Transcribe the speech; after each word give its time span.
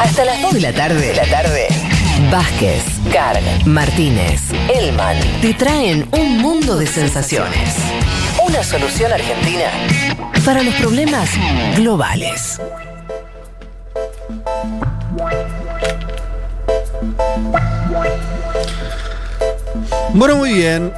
Hasta 0.00 0.24
las 0.24 0.40
2 0.40 0.54
de 0.54 0.60
la 0.60 0.72
tarde. 0.72 1.08
De 1.08 1.14
la 1.14 1.26
tarde. 1.26 1.68
Vázquez, 2.32 2.82
Carg, 3.12 3.42
Martínez, 3.66 4.40
Elman 4.74 5.18
te 5.42 5.52
traen 5.52 6.08
un 6.12 6.38
mundo 6.38 6.76
de 6.76 6.86
sensaciones. 6.86 7.76
Una 8.46 8.64
solución 8.64 9.12
argentina 9.12 9.66
para 10.42 10.62
los 10.62 10.74
problemas 10.76 11.28
globales. 11.76 12.58
Bueno, 20.14 20.36
muy 20.36 20.54
bien. 20.54 20.94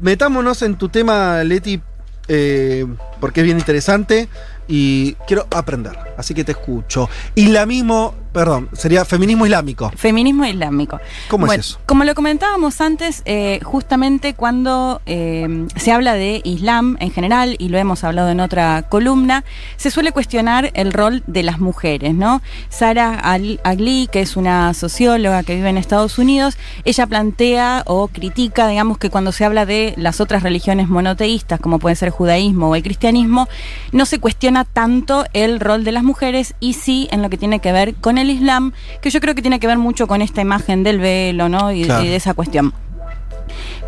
Metámonos 0.00 0.62
en 0.62 0.76
tu 0.76 0.88
tema, 0.88 1.42
Leti, 1.42 1.80
eh, 2.28 2.86
porque 3.18 3.40
es 3.40 3.44
bien 3.44 3.58
interesante 3.58 4.28
y 4.68 5.14
quiero 5.26 5.46
aprender. 5.50 5.96
Así 6.16 6.34
que 6.34 6.44
te 6.44 6.52
escucho. 6.52 7.08
Islamismo, 7.34 8.14
perdón, 8.36 8.68
sería 8.74 9.02
feminismo 9.06 9.46
islámico. 9.46 9.90
Feminismo 9.96 10.44
islámico. 10.44 11.00
¿Cómo 11.28 11.46
Bueno, 11.46 11.58
es 11.58 11.68
eso? 11.68 11.78
Como 11.86 12.04
lo 12.04 12.14
comentábamos 12.14 12.82
antes, 12.82 13.22
eh, 13.24 13.60
justamente 13.64 14.34
cuando 14.34 15.00
eh, 15.06 15.66
se 15.74 15.90
habla 15.90 16.12
de 16.12 16.42
Islam 16.44 16.98
en 17.00 17.10
general, 17.10 17.56
y 17.58 17.70
lo 17.70 17.78
hemos 17.78 18.04
hablado 18.04 18.28
en 18.28 18.40
otra 18.40 18.84
columna, 18.90 19.42
se 19.78 19.90
suele 19.90 20.12
cuestionar 20.12 20.70
el 20.74 20.92
rol 20.92 21.22
de 21.26 21.44
las 21.44 21.60
mujeres, 21.60 22.12
¿no? 22.12 22.42
Sara 22.68 23.18
Agli, 23.20 24.06
que 24.12 24.20
es 24.20 24.36
una 24.36 24.74
socióloga 24.74 25.42
que 25.42 25.54
vive 25.54 25.70
en 25.70 25.78
Estados 25.78 26.18
Unidos, 26.18 26.58
ella 26.84 27.06
plantea 27.06 27.84
o 27.86 28.08
critica, 28.08 28.68
digamos, 28.68 28.98
que 28.98 29.08
cuando 29.08 29.32
se 29.32 29.46
habla 29.46 29.64
de 29.64 29.94
las 29.96 30.20
otras 30.20 30.42
religiones 30.42 30.88
monoteístas, 30.88 31.58
como 31.58 31.78
puede 31.78 31.96
ser 31.96 32.08
el 32.08 32.12
judaísmo 32.12 32.68
o 32.68 32.74
el 32.74 32.82
cristianismo, 32.82 33.48
no 33.92 34.04
se 34.04 34.18
cuestiona 34.18 34.64
tanto 34.64 35.24
el 35.32 35.58
rol 35.58 35.84
de 35.84 35.92
las 35.92 36.04
mujeres 36.04 36.54
y 36.60 36.74
sí 36.74 37.08
en 37.10 37.22
lo 37.22 37.30
que 37.30 37.38
tiene 37.38 37.60
que 37.60 37.72
ver 37.72 37.94
con 37.94 38.18
el 38.18 38.25
Islam, 38.30 38.72
que 39.00 39.10
yo 39.10 39.20
creo 39.20 39.34
que 39.34 39.42
tiene 39.42 39.60
que 39.60 39.66
ver 39.66 39.78
mucho 39.78 40.06
con 40.06 40.22
esta 40.22 40.40
imagen 40.40 40.82
del 40.82 40.98
velo, 40.98 41.48
¿no? 41.48 41.72
Y, 41.72 41.84
Claro. 41.84 42.04
y 42.04 42.08
de 42.08 42.16
esa 42.16 42.34
cuestión. 42.34 42.72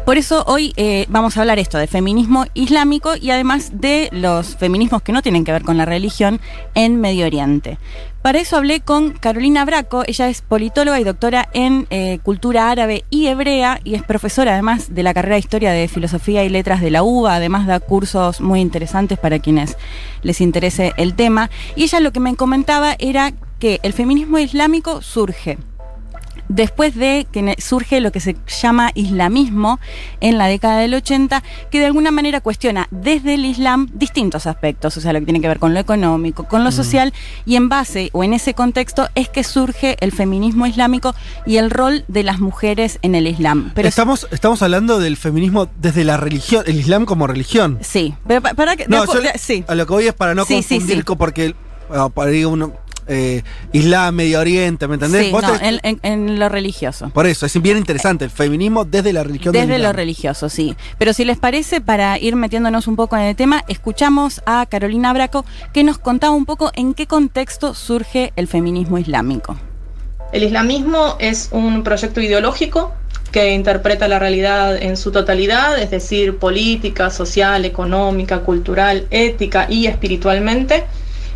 Por 0.04 0.16
eso 0.16 0.42
hoy 0.46 0.72
eh, 0.76 1.04
vamos 1.10 1.36
a 1.36 1.40
hablar 1.40 1.58
esto 1.58 1.76
de 1.76 1.86
feminismo 1.86 2.46
islámico 2.54 3.14
y 3.20 3.30
además 3.30 3.72
de 3.74 4.08
los 4.10 4.56
feminismos 4.56 5.02
que 5.02 5.12
no 5.12 5.20
tienen 5.20 5.44
que 5.44 5.52
ver 5.52 5.64
con 5.64 5.76
la 5.76 5.84
religión 5.84 6.40
en 6.74 6.98
Medio 6.98 7.26
Oriente. 7.26 7.76
Para 8.22 8.38
eso 8.38 8.56
hablé 8.56 8.80
con 8.80 9.10
Carolina 9.10 9.66
Braco, 9.66 10.04
ella 10.06 10.28
es 10.28 10.40
politóloga 10.40 10.98
y 10.98 11.04
doctora 11.04 11.48
en 11.52 11.86
eh, 11.90 12.20
cultura 12.22 12.70
árabe 12.70 13.04
y 13.10 13.26
hebrea 13.26 13.80
y 13.84 13.96
es 13.96 14.02
profesora 14.02 14.52
además 14.54 14.94
de 14.94 15.02
la 15.02 15.12
carrera 15.12 15.34
de 15.34 15.40
Historia 15.40 15.72
de 15.72 15.88
Filosofía 15.88 16.42
y 16.42 16.48
Letras 16.48 16.80
de 16.80 16.90
la 16.90 17.02
UBA, 17.02 17.34
además 17.34 17.66
da 17.66 17.78
cursos 17.78 18.40
muy 18.40 18.60
interesantes 18.60 19.18
para 19.18 19.40
quienes 19.40 19.76
les 20.22 20.40
interese 20.40 20.94
el 20.96 21.14
tema. 21.14 21.50
Y 21.76 21.82
ella 21.82 22.00
lo 22.00 22.12
que 22.12 22.20
me 22.20 22.34
comentaba 22.34 22.96
era 22.98 23.32
que 23.58 23.80
el 23.82 23.92
feminismo 23.92 24.38
islámico 24.38 25.02
surge 25.02 25.58
después 26.48 26.94
de 26.94 27.26
que 27.30 27.56
surge 27.58 28.00
lo 28.00 28.10
que 28.10 28.20
se 28.20 28.34
llama 28.62 28.90
islamismo 28.94 29.78
en 30.20 30.38
la 30.38 30.46
década 30.46 30.78
del 30.78 30.94
80, 30.94 31.42
que 31.70 31.78
de 31.78 31.84
alguna 31.84 32.10
manera 32.10 32.40
cuestiona 32.40 32.88
desde 32.90 33.34
el 33.34 33.44
Islam 33.44 33.90
distintos 33.92 34.46
aspectos, 34.46 34.96
o 34.96 35.00
sea, 35.02 35.12
lo 35.12 35.18
que 35.20 35.26
tiene 35.26 35.42
que 35.42 35.48
ver 35.48 35.58
con 35.58 35.74
lo 35.74 35.80
económico, 35.80 36.44
con 36.44 36.64
lo 36.64 36.72
social, 36.72 37.12
y 37.44 37.56
en 37.56 37.68
base 37.68 38.08
o 38.14 38.24
en 38.24 38.32
ese 38.32 38.54
contexto 38.54 39.08
es 39.14 39.28
que 39.28 39.44
surge 39.44 39.96
el 40.00 40.10
feminismo 40.10 40.66
islámico 40.66 41.14
y 41.44 41.56
el 41.58 41.70
rol 41.70 42.04
de 42.08 42.22
las 42.22 42.40
mujeres 42.40 42.98
en 43.02 43.14
el 43.14 43.26
Islam. 43.26 43.72
Pero 43.74 43.86
estamos, 43.88 44.26
estamos 44.30 44.62
hablando 44.62 45.00
del 45.00 45.18
feminismo 45.18 45.68
desde 45.78 46.02
la 46.04 46.16
religión, 46.16 46.64
el 46.66 46.76
Islam 46.78 47.04
como 47.04 47.26
religión. 47.26 47.78
sí, 47.82 48.14
pero 48.26 48.40
pa- 48.40 48.54
para 48.54 48.74
que 48.74 48.86
No, 48.88 49.02
de- 49.02 49.06
yo 49.12 49.20
de- 49.20 49.38
sí. 49.38 49.64
a 49.68 49.74
lo 49.74 49.86
que 49.86 49.92
voy 49.92 50.06
es 50.06 50.14
para 50.14 50.34
no 50.34 50.46
Sí, 50.46 50.54
confundir, 50.54 50.96
sí. 51.06 51.14
porque 51.18 51.54
ah, 51.90 52.08
para 52.08 52.30
uno, 52.48 52.72
eh, 53.08 53.42
Islam, 53.72 54.14
Medio 54.14 54.40
Oriente, 54.40 54.86
¿me 54.86 54.94
entendés? 54.94 55.26
Sí, 55.26 55.32
Vos 55.32 55.42
no, 55.42 55.54
tenés- 55.54 55.80
en, 55.82 55.98
en- 56.02 56.28
en 56.28 56.38
lo 56.38 56.48
religioso. 56.48 57.10
Por 57.10 57.26
eso, 57.26 57.46
es 57.46 57.60
bien 57.62 57.76
interesante, 57.78 58.24
el 58.24 58.30
feminismo 58.30 58.84
desde 58.84 59.12
la 59.12 59.24
religión. 59.24 59.52
del 59.52 59.62
Desde 59.62 59.78
lo 59.78 59.84
Islam. 59.84 59.96
religioso, 59.96 60.48
sí. 60.48 60.76
Pero 60.98 61.12
si 61.12 61.24
les 61.24 61.38
parece, 61.38 61.80
para 61.80 62.18
ir 62.18 62.36
metiéndonos 62.36 62.86
un 62.86 62.96
poco 62.96 63.16
en 63.16 63.22
el 63.22 63.36
tema, 63.36 63.64
escuchamos 63.68 64.42
a 64.46 64.66
Carolina 64.66 65.12
Braco 65.12 65.44
que 65.72 65.84
nos 65.84 65.98
contaba 65.98 66.34
un 66.34 66.44
poco 66.46 66.70
en 66.74 66.94
qué 66.94 67.06
contexto 67.06 67.74
surge 67.74 68.32
el 68.36 68.46
feminismo 68.48 68.98
islámico. 68.98 69.56
El 70.32 70.42
islamismo 70.42 71.16
es 71.18 71.48
un 71.52 71.82
proyecto 71.82 72.20
ideológico 72.20 72.92
que 73.32 73.52
interpreta 73.52 74.08
la 74.08 74.18
realidad 74.18 74.76
en 74.82 74.96
su 74.96 75.10
totalidad, 75.12 75.78
es 75.78 75.90
decir, 75.90 76.36
política, 76.38 77.10
social, 77.10 77.64
económica, 77.64 78.40
cultural, 78.40 79.06
ética 79.10 79.66
y 79.70 79.86
espiritualmente, 79.86 80.84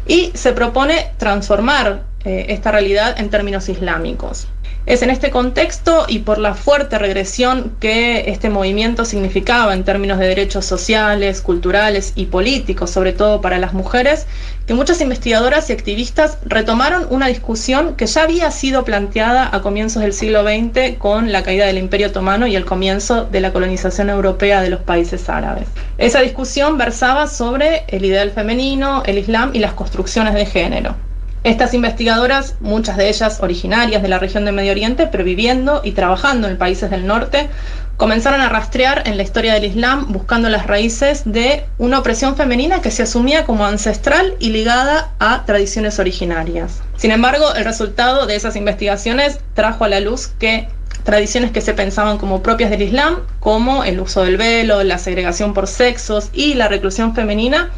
y 0.07 0.33
se 0.35 0.53
propone 0.53 1.13
transformar 1.19 2.03
eh, 2.25 2.47
esta 2.49 2.73
realidad 2.73 3.19
en 3.19 3.31
términos 3.31 3.69
islámicos. 3.69 4.49
Es 4.85 5.03
en 5.03 5.11
este 5.11 5.31
contexto 5.31 6.07
y 6.09 6.19
por 6.19 6.39
la 6.39 6.55
fuerte 6.55 6.99
regresión 6.99 7.77
que 7.79 8.31
este 8.31 8.51
movimiento 8.51 9.05
significaba 9.05 9.75
en 9.75 9.85
términos 9.85 10.19
de 10.19 10.27
derechos 10.27 10.67
sociales, 10.67 11.41
culturales 11.41 12.13
y 12.17 12.27
políticos, 12.27 12.91
sobre 12.91 13.13
todo 13.13 13.41
para 13.41 13.59
las 13.59 13.75
mujeres, 13.75 14.27
que 14.67 14.75
muchas 14.75 15.01
investigadoras 15.01 15.71
y 15.71 15.73
activistas 15.73 16.39
retomaron 16.45 17.07
una 17.11 17.29
discusión 17.29 17.95
que 17.95 18.07
ya 18.07 18.25
había 18.25 18.51
sido 18.51 18.85
planteada 18.85 19.55
a 19.55 19.63
comienzos 19.63 20.03
del 20.03 20.13
siglo 20.13 20.43
XX 20.43 20.99
con 20.99 21.31
la 21.31 21.45
caída 21.45 21.67
del 21.67 21.79
Imperio 21.79 22.09
Otomano 22.09 22.49
y 22.49 22.57
el 22.57 22.65
comienzo 22.65 23.25
de 23.25 23.41
la 23.41 23.53
colonización 23.53 24.11
europea 24.11 24.63
de 24.63 24.71
los 24.71 24.81
países 24.81 25.29
árabes. 25.29 25.69
Esa 25.97 26.23
discusión 26.23 26.77
versaba 26.77 27.29
sobre 27.29 27.85
el 27.87 28.05
ideal 28.05 28.33
femenino, 28.33 29.05
el 29.07 29.19
Islam 29.19 29.53
y 29.53 29.61
las 29.61 29.75
construcciones 29.75 30.35
de 30.35 30.47
género. 30.47 30.97
Estas 31.45 31.75
investigadoras, 31.75 32.55
muchas 32.61 32.97
de 32.97 33.09
ellas 33.09 33.41
originarias 33.41 34.01
de 34.01 34.09
la 34.09 34.21
región 34.21 34.45
de 34.45 34.53
Medio 34.53 34.71
Oriente, 34.71 35.09
pero 35.09 35.25
viviendo 35.25 35.81
y 35.83 35.91
trabajando 35.91 36.47
en 36.47 36.57
países 36.57 36.89
del 36.89 37.05
norte, 37.05 37.49
comenzaron 37.97 38.41
a 38.41 38.49
rastrear 38.49 39.03
en 39.07 39.17
la 39.17 39.25
historia 39.25 39.55
del 39.55 39.65
Islam 39.65 40.13
buscando 40.13 40.49
las 40.49 40.69
raíces 40.69 41.23
de 41.25 41.65
una 41.79 41.99
opresión 41.99 42.37
femenina 42.37 42.81
que 42.81 42.93
se 42.93 43.03
asumía 43.03 43.45
como 43.45 43.67
ancestral 43.67 44.37
y 44.39 44.51
ligada 44.51 45.15
a 45.19 45.45
tradiciones 45.45 45.99
originarias. 45.99 46.81
Sin 46.97 47.11
embargo, 47.11 47.53
el 47.57 47.65
resultado 47.65 48.27
de 48.27 48.37
esas 48.37 48.55
investigaciones 48.55 49.41
trajo 49.55 49.85
a 49.85 49.89
la 49.89 49.99
luz 49.99 50.29
que 50.39 50.69
tradiciones 51.03 51.51
que 51.51 51.61
se 51.61 51.75
pensaban 51.75 52.19
como 52.19 52.43
propias 52.43 52.71
del 52.71 52.83
Islam, 52.83 53.17
como 53.41 53.83
el 53.83 53.99
uso 53.99 54.23
del 54.23 54.37
velo, 54.37 54.85
la 54.85 54.99
segregación 54.99 55.55
por 55.55 55.67
sexos 55.67 56.31
y 56.33 56.55
la 56.55 56.69
reclusión 56.69 57.17
femenina, 57.17 57.73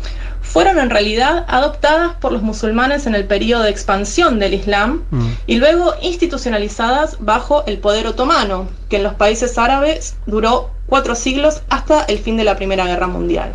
fueron 0.44 0.78
en 0.78 0.90
realidad 0.90 1.44
adoptadas 1.48 2.14
por 2.20 2.30
los 2.30 2.42
musulmanes 2.42 3.06
en 3.06 3.14
el 3.14 3.24
periodo 3.26 3.62
de 3.64 3.70
expansión 3.70 4.38
del 4.38 4.54
Islam 4.54 5.02
Mm. 5.10 5.26
y 5.46 5.56
luego 5.56 5.94
institucionalizadas 6.02 7.16
bajo 7.18 7.64
el 7.66 7.78
poder 7.78 8.06
otomano, 8.06 8.68
que 8.88 8.96
en 8.96 9.02
los 9.02 9.14
países 9.14 9.58
árabes 9.58 10.16
duró 10.26 10.70
cuatro 10.86 11.14
siglos 11.14 11.62
hasta 11.70 12.04
el 12.04 12.18
fin 12.18 12.36
de 12.36 12.44
la 12.44 12.56
Primera 12.56 12.86
Guerra 12.86 13.06
Mundial. 13.08 13.52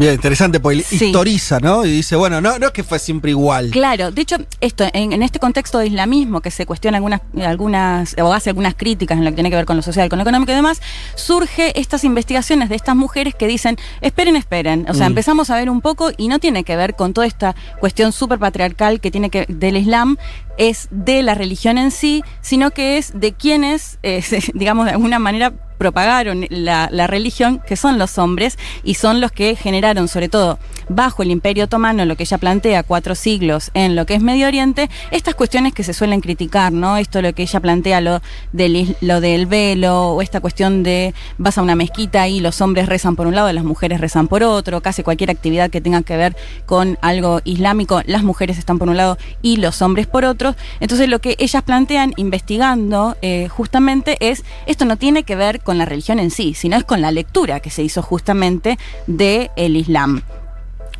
Bien, 0.00 0.14
interesante, 0.14 0.60
porque 0.60 0.82
Sí. 0.82 1.04
historiza, 1.08 1.60
¿no? 1.60 1.84
Y 1.84 1.90
dice, 1.90 2.16
bueno, 2.16 2.40
no, 2.40 2.58
no 2.58 2.66
es 2.68 2.72
que 2.72 2.82
fue 2.82 2.98
siempre 2.98 3.32
igual. 3.32 3.68
Claro, 3.70 4.10
de 4.10 4.22
hecho, 4.22 4.36
esto 4.62 4.84
en, 4.94 5.12
en 5.12 5.22
este 5.22 5.38
contexto 5.38 5.78
de 5.78 5.88
islamismo 5.88 6.40
que 6.40 6.50
se 6.50 6.64
cuestiona 6.64 6.96
algunas, 6.96 7.20
algunas, 7.44 8.16
o 8.18 8.32
hace 8.32 8.48
algunas 8.48 8.74
críticas 8.74 9.18
en 9.18 9.26
lo 9.26 9.30
que 9.30 9.34
tiene 9.34 9.50
que 9.50 9.56
ver 9.56 9.66
con 9.66 9.76
lo 9.76 9.82
social, 9.82 10.08
con 10.08 10.16
lo 10.18 10.22
económico 10.22 10.52
y 10.52 10.54
demás, 10.54 10.80
surge 11.16 11.78
estas 11.78 12.04
investigaciones 12.04 12.70
de 12.70 12.76
estas 12.76 12.96
mujeres 12.96 13.34
que 13.34 13.46
dicen, 13.46 13.76
esperen, 14.00 14.36
esperen. 14.36 14.86
O 14.88 14.94
sea, 14.94 15.04
Mm. 15.06 15.12
empezamos 15.12 15.50
a 15.50 15.56
ver 15.56 15.68
un 15.68 15.82
poco 15.82 16.12
y 16.16 16.28
no 16.28 16.38
tiene 16.38 16.64
que 16.64 16.76
ver 16.76 16.94
con 16.96 17.12
toda 17.12 17.26
esta 17.26 17.54
cuestión 17.78 18.12
súper 18.12 18.38
patriarcal 18.38 19.00
que 19.00 19.10
tiene 19.10 19.28
que 19.28 19.44
del 19.50 19.76
Islam, 19.76 20.16
es 20.56 20.88
de 20.90 21.22
la 21.22 21.34
religión 21.34 21.76
en 21.76 21.90
sí, 21.90 22.22
sino 22.40 22.70
que 22.70 22.96
es 22.96 23.12
de 23.20 23.34
quienes, 23.34 23.98
eh, 24.02 24.22
digamos, 24.54 24.86
de 24.86 24.92
alguna 24.92 25.18
manera 25.18 25.52
propagaron 25.80 26.44
la, 26.50 26.88
religión, 27.06 27.62
que 27.66 27.74
son 27.74 27.98
los 27.98 28.18
hombres, 28.18 28.58
y 28.84 28.94
son 28.94 29.22
los 29.22 29.32
que 29.32 29.56
generaron, 29.56 30.08
sobre 30.08 30.28
todo 30.28 30.58
bajo 30.90 31.22
el 31.22 31.30
Imperio 31.30 31.64
Otomano, 31.64 32.04
lo 32.04 32.16
que 32.16 32.24
ella 32.24 32.36
plantea, 32.36 32.82
cuatro 32.82 33.14
siglos 33.14 33.70
en 33.72 33.96
lo 33.96 34.04
que 34.04 34.14
es 34.14 34.20
Medio 34.22 34.46
Oriente, 34.46 34.90
estas 35.10 35.34
cuestiones 35.34 35.72
que 35.72 35.82
se 35.82 35.94
suelen 35.94 36.20
criticar, 36.20 36.70
¿no? 36.70 36.98
Esto 36.98 37.22
lo 37.22 37.32
que 37.32 37.44
ella 37.44 37.60
plantea, 37.60 38.02
lo 38.02 38.20
del, 38.52 38.94
lo 39.00 39.22
del 39.22 39.46
velo, 39.46 40.10
o 40.10 40.20
esta 40.20 40.40
cuestión 40.40 40.82
de 40.82 41.14
vas 41.38 41.56
a 41.56 41.62
una 41.62 41.76
mezquita 41.76 42.28
y 42.28 42.40
los 42.40 42.60
hombres 42.60 42.86
rezan 42.86 43.16
por 43.16 43.26
un 43.26 43.34
lado, 43.34 43.50
las 43.50 43.64
mujeres 43.64 44.02
rezan 44.02 44.28
por 44.28 44.42
otro, 44.42 44.82
casi 44.82 45.02
cualquier 45.02 45.30
actividad 45.30 45.70
que 45.70 45.80
tenga 45.80 46.02
que 46.02 46.18
ver 46.18 46.36
con 46.66 46.98
algo 47.00 47.40
islámico, 47.44 48.02
las 48.04 48.22
mujeres 48.22 48.58
están 48.58 48.78
por 48.78 48.90
un 48.90 48.98
lado 48.98 49.16
y 49.40 49.56
los 49.56 49.80
hombres 49.80 50.06
por 50.06 50.26
otro. 50.26 50.54
Entonces 50.80 51.08
lo 51.08 51.20
que 51.20 51.36
ellas 51.38 51.62
plantean 51.62 52.12
investigando 52.16 53.16
eh, 53.22 53.48
justamente 53.48 54.18
es, 54.20 54.44
esto 54.66 54.84
no 54.84 54.98
tiene 54.98 55.22
que 55.22 55.36
ver 55.36 55.60
con 55.60 55.69
la 55.78 55.84
religión 55.84 56.18
en 56.18 56.30
sí, 56.30 56.54
sino 56.54 56.76
es 56.76 56.84
con 56.84 57.00
la 57.00 57.10
lectura 57.10 57.60
que 57.60 57.70
se 57.70 57.82
hizo 57.82 58.02
justamente 58.02 58.78
del 59.06 59.50
el 59.56 59.76
Islam. 59.76 60.22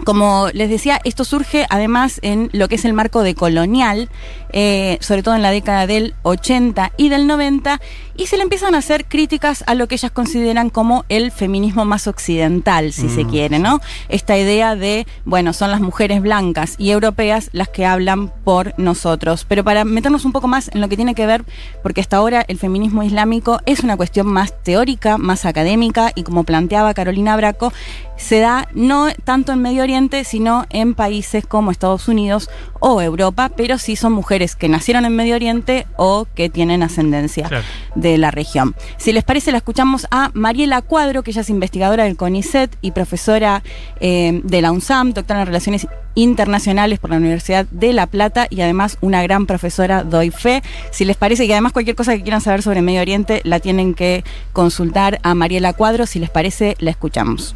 Como 0.04 0.48
les 0.52 0.70
decía, 0.70 1.00
esto 1.04 1.24
surge 1.24 1.66
además 1.68 2.20
en 2.22 2.48
lo 2.52 2.68
que 2.68 2.76
es 2.76 2.84
el 2.84 2.92
marco 2.92 3.22
de 3.22 3.34
colonial, 3.34 4.08
eh, 4.52 4.98
sobre 5.00 5.22
todo 5.22 5.34
en 5.34 5.42
la 5.42 5.50
década 5.50 5.86
del 5.86 6.14
80 6.22 6.92
y 6.96 7.08
del 7.08 7.26
90, 7.26 7.80
y 8.16 8.26
se 8.26 8.36
le 8.36 8.42
empiezan 8.42 8.74
a 8.74 8.78
hacer 8.78 9.06
críticas 9.06 9.64
a 9.66 9.74
lo 9.74 9.88
que 9.88 9.94
ellas 9.94 10.10
consideran 10.10 10.70
como 10.70 11.04
el 11.08 11.30
feminismo 11.30 11.84
más 11.84 12.06
occidental, 12.06 12.92
si 12.92 13.08
se 13.08 13.24
quiere, 13.24 13.58
¿no? 13.58 13.80
Esta 14.08 14.36
idea 14.36 14.76
de, 14.76 15.06
bueno, 15.24 15.52
son 15.52 15.70
las 15.70 15.80
mujeres 15.80 16.20
blancas 16.20 16.74
y 16.76 16.90
europeas 16.90 17.48
las 17.52 17.68
que 17.68 17.86
hablan 17.86 18.28
por 18.28 18.74
nosotros. 18.78 19.46
Pero 19.48 19.64
para 19.64 19.84
meternos 19.84 20.24
un 20.24 20.32
poco 20.32 20.48
más 20.48 20.70
en 20.74 20.80
lo 20.80 20.88
que 20.88 20.96
tiene 20.96 21.14
que 21.14 21.26
ver, 21.26 21.44
porque 21.82 22.00
hasta 22.00 22.18
ahora 22.18 22.44
el 22.46 22.58
feminismo 22.58 23.02
islámico 23.02 23.60
es 23.64 23.80
una 23.80 23.96
cuestión 23.96 24.26
más 24.26 24.52
teórica, 24.62 25.16
más 25.16 25.46
académica, 25.46 26.12
y 26.14 26.22
como 26.22 26.44
planteaba 26.44 26.94
Carolina 26.94 27.36
Braco, 27.36 27.72
se 28.20 28.38
da 28.40 28.68
no 28.74 29.08
tanto 29.24 29.52
en 29.52 29.62
Medio 29.62 29.82
Oriente, 29.82 30.24
sino 30.24 30.66
en 30.70 30.94
países 30.94 31.46
como 31.46 31.70
Estados 31.70 32.06
Unidos 32.06 32.50
o 32.78 33.00
Europa, 33.00 33.50
pero 33.56 33.78
sí 33.78 33.96
son 33.96 34.12
mujeres 34.12 34.56
que 34.56 34.68
nacieron 34.68 35.04
en 35.06 35.16
Medio 35.16 35.34
Oriente 35.34 35.86
o 35.96 36.26
que 36.34 36.48
tienen 36.50 36.82
ascendencia 36.82 37.48
Claro. 37.48 37.64
de 37.94 38.18
la 38.18 38.30
región. 38.30 38.74
Si 38.98 39.12
les 39.12 39.24
parece, 39.24 39.52
la 39.52 39.58
escuchamos 39.58 40.06
a 40.10 40.30
Mariela 40.34 40.82
Cuadro, 40.82 41.22
que 41.22 41.30
ella 41.30 41.40
es 41.40 41.50
investigadora 41.50 42.04
del 42.04 42.16
CONICET 42.16 42.76
y 42.82 42.90
profesora 42.92 43.62
eh, 44.00 44.40
de 44.44 44.62
la 44.62 44.70
UNSAM, 44.70 45.12
doctora 45.14 45.40
en 45.40 45.46
Relaciones 45.46 45.86
Internacionales 46.14 46.98
por 46.98 47.10
la 47.10 47.16
Universidad 47.16 47.66
de 47.70 47.92
La 47.92 48.06
Plata 48.06 48.46
y 48.50 48.60
además 48.60 48.98
una 49.00 49.22
gran 49.22 49.46
profesora 49.46 50.04
doy 50.04 50.30
fe. 50.30 50.62
Si 50.90 51.04
les 51.04 51.16
parece, 51.16 51.44
y 51.46 51.52
además 51.52 51.72
cualquier 51.72 51.96
cosa 51.96 52.14
que 52.16 52.22
quieran 52.22 52.40
saber 52.40 52.62
sobre 52.62 52.82
Medio 52.82 53.00
Oriente, 53.00 53.40
la 53.44 53.60
tienen 53.60 53.94
que 53.94 54.24
consultar 54.52 55.20
a 55.22 55.34
Mariela 55.34 55.72
Cuadro. 55.72 56.06
Si 56.06 56.18
les 56.18 56.30
parece, 56.30 56.76
la 56.80 56.90
escuchamos. 56.90 57.54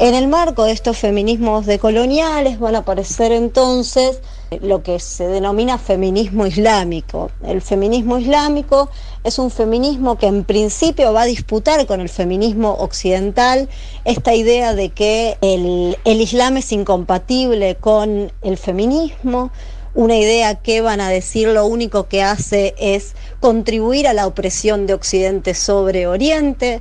En 0.00 0.14
el 0.14 0.28
marco 0.28 0.62
de 0.62 0.70
estos 0.70 0.96
feminismos 0.96 1.66
decoloniales 1.66 2.60
van 2.60 2.76
a 2.76 2.78
aparecer 2.78 3.32
entonces 3.32 4.20
lo 4.60 4.84
que 4.84 5.00
se 5.00 5.26
denomina 5.26 5.76
feminismo 5.76 6.46
islámico. 6.46 7.32
El 7.42 7.60
feminismo 7.60 8.16
islámico 8.16 8.90
es 9.24 9.40
un 9.40 9.50
feminismo 9.50 10.16
que 10.16 10.28
en 10.28 10.44
principio 10.44 11.12
va 11.12 11.22
a 11.22 11.26
disputar 11.26 11.84
con 11.86 12.00
el 12.00 12.08
feminismo 12.08 12.74
occidental 12.74 13.68
esta 14.04 14.36
idea 14.36 14.72
de 14.72 14.90
que 14.90 15.36
el, 15.40 15.98
el 16.04 16.20
Islam 16.20 16.58
es 16.58 16.70
incompatible 16.70 17.74
con 17.74 18.30
el 18.42 18.56
feminismo, 18.56 19.50
una 19.98 20.16
idea 20.16 20.54
que 20.54 20.80
van 20.80 21.00
a 21.00 21.08
decir 21.08 21.48
lo 21.48 21.66
único 21.66 22.06
que 22.06 22.22
hace 22.22 22.72
es 22.78 23.16
contribuir 23.40 24.06
a 24.06 24.12
la 24.12 24.28
opresión 24.28 24.86
de 24.86 24.94
Occidente 24.94 25.54
sobre 25.54 26.06
Oriente, 26.06 26.80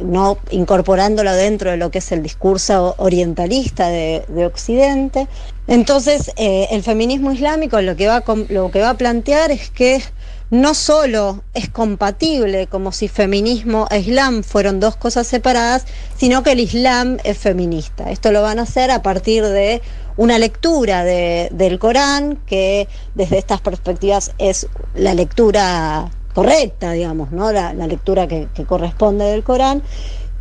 no 0.00 0.38
incorporándola 0.52 1.34
dentro 1.34 1.72
de 1.72 1.78
lo 1.78 1.90
que 1.90 1.98
es 1.98 2.12
el 2.12 2.22
discurso 2.22 2.94
orientalista 2.98 3.88
de, 3.88 4.24
de 4.28 4.46
Occidente. 4.46 5.26
Entonces, 5.66 6.30
eh, 6.36 6.68
el 6.70 6.84
feminismo 6.84 7.32
islámico 7.32 7.80
lo 7.80 7.96
que, 7.96 8.06
va 8.06 8.22
lo 8.48 8.70
que 8.70 8.80
va 8.80 8.90
a 8.90 8.96
plantear 8.96 9.50
es 9.50 9.70
que 9.70 10.00
no 10.50 10.74
solo 10.74 11.42
es 11.54 11.68
compatible 11.68 12.66
como 12.66 12.92
si 12.92 13.08
feminismo 13.08 13.86
e 13.90 13.98
islam 14.00 14.42
fueron 14.42 14.78
dos 14.78 14.96
cosas 14.96 15.26
separadas, 15.26 15.84
sino 16.16 16.42
que 16.42 16.52
el 16.52 16.60
islam 16.60 17.18
es 17.24 17.38
feminista. 17.38 18.10
Esto 18.10 18.30
lo 18.30 18.42
van 18.42 18.58
a 18.58 18.62
hacer 18.62 18.90
a 18.90 19.02
partir 19.02 19.44
de 19.44 19.82
una 20.16 20.38
lectura 20.38 21.02
de- 21.02 21.48
del 21.52 21.78
Corán 21.78 22.38
que 22.46 22.88
desde 23.14 23.38
estas 23.38 23.60
perspectivas 23.60 24.32
es 24.38 24.68
la 24.94 25.14
lectura 25.14 26.10
correcta, 26.34 26.92
digamos, 26.92 27.32
¿no? 27.32 27.50
la, 27.50 27.72
lectura 27.72 28.28
que, 28.28 28.48
que 28.54 28.64
corresponde 28.64 29.24
del 29.24 29.42
Corán. 29.42 29.82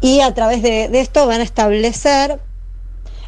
Y 0.01 0.19
a 0.19 0.33
través 0.33 0.61
de, 0.61 0.89
de 0.89 0.99
esto 0.99 1.25
van 1.25 1.39
a 1.39 1.43
establecer 1.43 2.39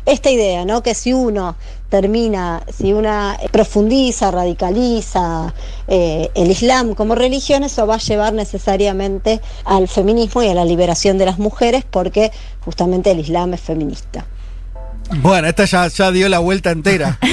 esta 0.06 0.30
idea, 0.30 0.66
¿no? 0.66 0.83
Que 0.83 0.94
si 0.94 1.13
uno 1.13 1.56
termina, 1.96 2.62
si 2.78 2.92
una 2.92 3.38
profundiza, 3.54 4.30
radicaliza 4.30 5.54
eh, 5.88 6.30
el 6.36 6.52
Islam 6.52 6.94
como 6.94 7.16
religión, 7.16 7.64
eso 7.64 7.88
va 7.88 7.96
a 7.96 8.00
llevar 8.00 8.34
necesariamente 8.34 9.40
al 9.64 9.88
feminismo 9.88 10.44
y 10.44 10.50
a 10.50 10.54
la 10.54 10.66
liberación 10.66 11.18
de 11.18 11.26
las 11.26 11.40
mujeres, 11.40 11.86
porque 11.90 12.34
justamente 12.66 13.12
el 13.12 13.22
Islam 13.22 13.54
es 13.54 13.62
feminista. 13.62 14.26
Bueno, 15.22 15.48
esta 15.48 15.64
ya, 15.64 15.88
ya 15.88 16.12
dio 16.12 16.28
la 16.28 16.40
vuelta 16.40 16.72
entera. 16.72 17.18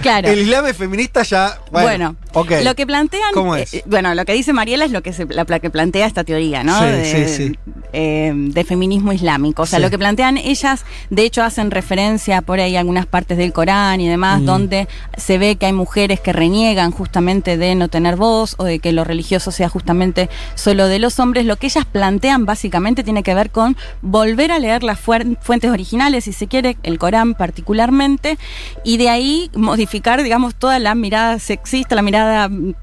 Claro. 0.00 0.28
El 0.30 0.38
Islam 0.38 0.64
es 0.64 0.78
feminista 0.78 1.22
ya. 1.24 1.60
Bueno, 1.70 1.86
Bueno, 1.86 2.16
lo 2.64 2.74
que 2.74 2.86
plantean, 2.86 3.32
¿Cómo 3.34 3.56
es? 3.56 3.74
eh, 3.74 3.82
bueno, 3.86 4.14
lo 4.14 4.24
que 4.24 4.32
dice 4.32 4.52
Mariela 4.52 4.84
es 4.84 4.90
lo 4.92 5.02
que 5.02 5.12
se, 5.12 5.26
la, 5.26 5.44
que 5.44 5.70
plantea 5.70 6.06
esta 6.06 6.24
teoría, 6.24 6.62
¿no? 6.64 6.78
Sí, 6.78 6.86
de, 6.86 7.26
sí, 7.28 7.34
sí. 7.48 7.58
eh, 7.92 8.32
de 8.34 8.64
feminismo 8.64 9.12
islámico. 9.12 9.62
O 9.62 9.66
sea, 9.66 9.78
lo 9.78 9.90
que 9.90 9.98
plantean 9.98 10.36
ellas, 10.36 10.84
de 11.10 11.22
hecho, 11.24 11.42
hacen 11.42 11.70
referencia 11.70 12.42
por 12.42 12.60
ahí 12.60 12.76
a 12.76 12.80
algunas 12.80 13.06
partes 13.06 13.36
del 13.38 13.52
Corán 13.52 14.00
y 14.00 14.08
demás, 14.08 14.40
Mm. 14.40 14.44
donde 14.44 14.88
se 15.16 15.38
ve 15.38 15.56
que 15.56 15.66
hay 15.66 15.72
mujeres 15.72 16.20
que 16.20 16.32
reniegan 16.32 16.90
justamente 16.92 17.56
de 17.56 17.74
no 17.74 17.88
tener 17.88 18.16
voz 18.16 18.54
o 18.58 18.64
de 18.64 18.78
que 18.78 18.92
lo 18.92 19.04
religioso 19.04 19.50
sea 19.50 19.68
justamente 19.68 20.28
solo 20.54 20.86
de 20.86 20.98
los 20.98 21.18
hombres. 21.18 21.46
Lo 21.46 21.56
que 21.56 21.66
ellas 21.66 21.84
plantean 21.84 22.46
básicamente 22.46 23.02
tiene 23.04 23.22
que 23.22 23.34
ver 23.34 23.50
con 23.50 23.76
volver 24.02 24.52
a 24.52 24.58
leer 24.58 24.82
las 24.82 24.98
fuentes 25.00 25.70
originales, 25.70 26.24
si 26.24 26.32
se 26.32 26.46
quiere, 26.46 26.76
el 26.82 26.98
Corán 26.98 27.34
particularmente, 27.34 28.38
y 28.84 28.96
de 28.96 29.08
ahí 29.08 29.50
modificar, 29.54 30.22
digamos, 30.22 30.54
toda 30.54 30.78
la 30.78 30.94
mirada 30.94 31.38
sexista, 31.38 31.94
la 31.94 32.02
mirada 32.02 32.19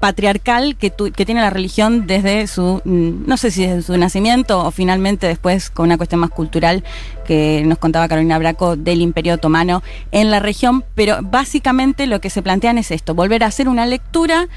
patriarcal 0.00 0.76
que, 0.76 0.90
tu- 0.90 1.12
que 1.12 1.26
tiene 1.26 1.40
la 1.40 1.50
religión 1.50 2.06
desde 2.06 2.46
su, 2.46 2.80
mm, 2.84 3.26
no 3.26 3.36
sé 3.36 3.50
si 3.50 3.66
desde 3.66 3.82
su 3.82 3.96
nacimiento 3.96 4.64
o 4.64 4.70
finalmente 4.70 5.26
después 5.26 5.70
con 5.70 5.86
una 5.86 5.96
cuestión 5.96 6.20
más 6.20 6.30
cultural 6.30 6.84
que 7.26 7.62
nos 7.66 7.78
contaba 7.78 8.08
Carolina 8.08 8.38
Braco 8.38 8.76
del 8.76 9.00
Imperio 9.02 9.34
Otomano 9.34 9.82
en 10.12 10.30
la 10.30 10.40
región, 10.40 10.84
pero 10.94 11.18
básicamente 11.22 12.06
lo 12.06 12.20
que 12.20 12.30
se 12.30 12.42
plantean 12.42 12.78
es 12.78 12.90
esto, 12.90 13.14
volver 13.14 13.44
a 13.44 13.48
hacer 13.48 13.68
una 13.68 13.84
lectura 13.86 14.48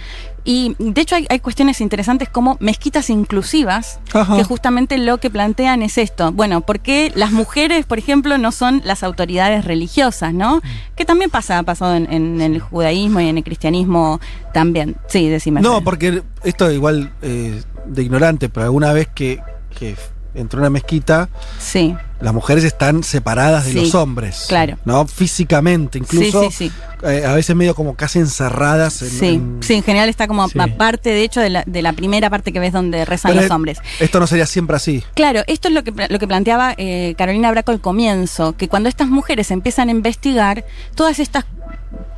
y 0.44 0.76
de 0.80 1.02
hecho 1.02 1.16
hay, 1.16 1.28
hay 1.30 1.40
cuestiones 1.40 1.82
interesantes 1.82 2.30
como 2.30 2.58
mezquitas 2.60 3.10
inclusivas, 3.10 4.00
Ajá. 4.14 4.38
que 4.38 4.44
justamente 4.44 4.98
lo 4.98 5.20
que 5.20 5.30
plantean 5.30 5.82
es 5.84 5.98
esto. 5.98 6.32
Bueno, 6.32 6.62
¿por 6.62 6.80
qué 6.80 7.12
las 7.16 7.32
mujeres, 7.32 7.86
por 7.86 7.98
ejemplo, 8.00 8.38
no 8.38 8.52
son 8.52 8.82
las 8.84 9.04
autoridades 9.04 9.66
religiosas, 9.66 10.34
no? 10.34 10.62
Que 10.96 11.06
también 11.06 11.30
pasa, 11.30 11.60
ha 11.60 11.64
pasado 11.64 11.96
en, 11.96 12.12
en 12.12 12.42
el 12.42 12.60
judaísmo 12.60 13.20
y 13.20 13.28
en 13.28 13.38
el 13.38 13.44
cristianismo 13.44 14.20
también. 14.54 14.96
Sí, 15.08 15.28
decime. 15.30 15.62
No, 15.62 15.84
porque 15.84 16.24
esto 16.44 16.72
igual 16.72 17.12
eh, 17.22 17.62
de 17.86 18.04
ignorante, 18.04 18.50
pero 18.50 18.66
alguna 18.66 18.94
vez 18.94 19.08
que, 19.14 19.40
que 19.78 19.96
entró 20.34 20.60
a 20.60 20.62
una 20.62 20.70
mezquita, 20.70 21.30
Sí, 21.60 21.96
las 22.22 22.34
mujeres 22.34 22.64
están 22.64 23.04
separadas 23.04 23.66
de 23.66 23.72
Sí, 23.74 23.80
los 23.80 23.96
hombres. 23.96 24.46
claro. 24.48 24.78
¿No? 24.86 25.08
Físicamente, 25.08 25.98
incluso. 25.98 26.44
Sí, 26.44 26.52
sí, 26.52 26.70
sí. 26.70 26.72
eh, 27.08 27.26
a 27.26 27.34
veces 27.34 27.56
medio 27.56 27.74
como 27.76 27.96
casi 27.96 28.20
encerradas 28.20 29.02
en. 29.02 29.10
sí, 29.10 29.26
en- 29.28 29.58
sí, 29.62 29.74
en 29.74 29.84
general 29.84 30.08
está 30.10 30.28
como 30.28 30.48
Sí. 30.48 30.60
aparte, 30.60 31.10
de 31.10 31.24
hecho, 31.24 31.40
de 31.42 31.50
la, 31.50 31.64
de 31.66 31.82
la 31.82 31.94
primera 31.94 32.30
parte 32.30 32.54
que 32.54 32.60
ves 32.60 32.74
donde 32.74 33.06
rezan 33.06 33.30
Pero 33.32 33.42
los 33.42 33.46
es- 33.46 33.52
hombres. 33.52 33.78
Esto 34.00 34.20
no 34.20 34.28
sería 34.28 34.46
siempre 34.46 34.76
así. 34.76 35.04
Claro, 35.16 35.42
esto 35.48 35.68
es 35.68 35.74
lo 35.74 35.84
que, 35.84 35.94
lo 36.10 36.20
que 36.20 36.28
planteaba 36.28 36.74
eh, 36.78 37.16
Carolina 37.18 37.50
Braco 37.52 37.72
al 37.72 37.82
comienzo, 37.82 38.54
que 38.56 38.68
cuando 38.68 38.88
estas 38.90 39.08
mujeres 39.08 39.50
empiezan 39.52 39.90
a 39.90 39.92
investigar, 39.92 40.64
todas 40.96 41.20
estas 41.20 41.46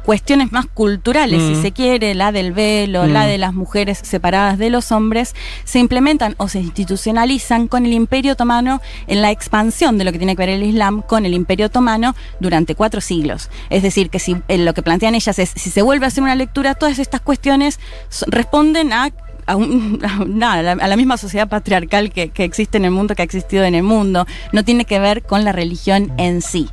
cuestiones 0.06 0.52
más 0.52 0.66
culturales, 0.68 1.42
Mm. 1.42 1.56
si 1.56 1.62
se 1.62 1.72
quiere, 1.72 2.14
la 2.14 2.32
del 2.32 2.52
velo, 2.54 3.08
la 3.08 3.24
Mm. 3.24 3.28
de 3.28 3.38
las 3.38 3.54
mujeres 3.54 4.00
separadas 4.04 4.58
de 4.58 4.70
los 4.70 4.92
hombres, 4.92 5.36
se 5.64 5.80
implementan 5.80 6.36
o 6.38 6.48
se 6.48 6.60
institucionalizan 6.60 7.68
con 7.68 7.86
el 7.86 7.94
Imperio 7.94 8.34
Otomano 8.34 8.82
en 9.08 9.22
la 9.22 9.32
expansión 9.32 9.98
de 9.98 10.04
lo 10.04 10.12
que 10.12 10.18
tiene 10.18 10.36
que 10.36 10.42
ver 10.42 10.50
el 10.50 10.64
Islam 10.64 11.02
con 11.02 11.26
el 11.26 11.34
Imperio 11.34 11.68
Otomano 11.68 12.16
durante 12.40 12.76
cuatro 12.76 13.02
siglos. 13.02 13.50
Es 13.70 13.84
decir, 13.84 14.10
que 14.10 14.20
si 14.20 14.36
eh, 14.48 14.58
lo 14.58 14.74
que 14.74 14.82
plantean 14.84 15.16
ellas 15.16 15.40
es, 15.40 15.52
si 15.56 15.70
se 15.70 15.82
vuelve 15.82 16.06
a 16.06 16.08
hacer 16.10 16.24
una 16.24 16.36
lectura, 16.36 16.76
todas 16.76 17.00
estas 17.00 17.22
cuestiones 17.22 17.80
responden 18.28 18.94
a 18.94 19.12
a, 19.48 19.56
nada, 20.28 20.72
a 20.74 20.88
la, 20.88 20.96
misma 20.96 21.18
sociedad 21.18 21.48
patriarcal 21.48 22.12
que, 22.12 22.30
que 22.30 22.44
existe 22.44 22.78
en 22.78 22.86
el 22.86 22.92
mundo, 22.92 23.16
que 23.16 23.22
ha 23.22 23.26
existido 23.26 23.64
en 23.64 23.76
el 23.76 23.84
mundo. 23.84 24.26
No 24.52 24.64
tiene 24.64 24.86
que 24.86 25.00
ver 25.00 25.24
con 25.24 25.44
la 25.44 25.52
religión 25.52 26.12
en 26.18 26.42
sí. 26.42 26.70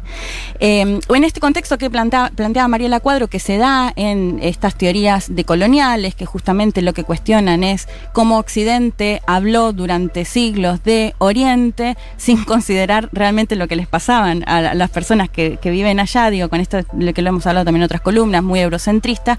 Eh, 0.61 1.01
en 1.09 1.25
este 1.25 1.41
contexto 1.41 1.79
que 1.79 1.91
plantea, 1.91 2.31
planteaba 2.35 2.69
Mariela 2.69 3.01
Cuadro, 3.01 3.29
que 3.29 3.39
se 3.39 3.57
da 3.57 3.93
en 3.97 4.39
estas 4.43 4.75
teorías 4.77 5.35
decoloniales, 5.35 6.15
que 6.15 6.27
justamente 6.27 6.83
lo 6.83 6.93
que 6.93 7.05
cuestionan 7.05 7.65
es 7.65 7.89
cómo 8.13 8.39
Occidente 8.39 9.23
habló 9.27 9.73
durante 9.73 10.25
siglos 10.25 10.83
de 10.85 11.15
Oriente 11.19 11.97
sin 12.17 12.45
considerar 12.45 13.09
realmente 13.13 13.57
lo 13.57 13.69
que 13.69 13.77
les 13.77 13.87
pasaban 13.89 14.45
a, 14.47 14.61
la- 14.61 14.71
a 14.71 14.75
las 14.75 14.91
personas 14.91 15.29
que, 15.29 15.59
que 15.61 15.71
viven 15.71 16.01
allá, 16.01 16.31
digo, 16.31 16.49
con 16.49 16.61
esto 16.61 16.81
lo 16.97 17.13
que 17.13 17.23
lo 17.23 17.31
hemos 17.31 17.47
hablado 17.47 17.65
también 17.65 17.83
en 17.83 17.87
otras 17.87 18.01
columnas, 18.03 18.43
muy 18.43 18.61
eurocentrista. 18.61 19.39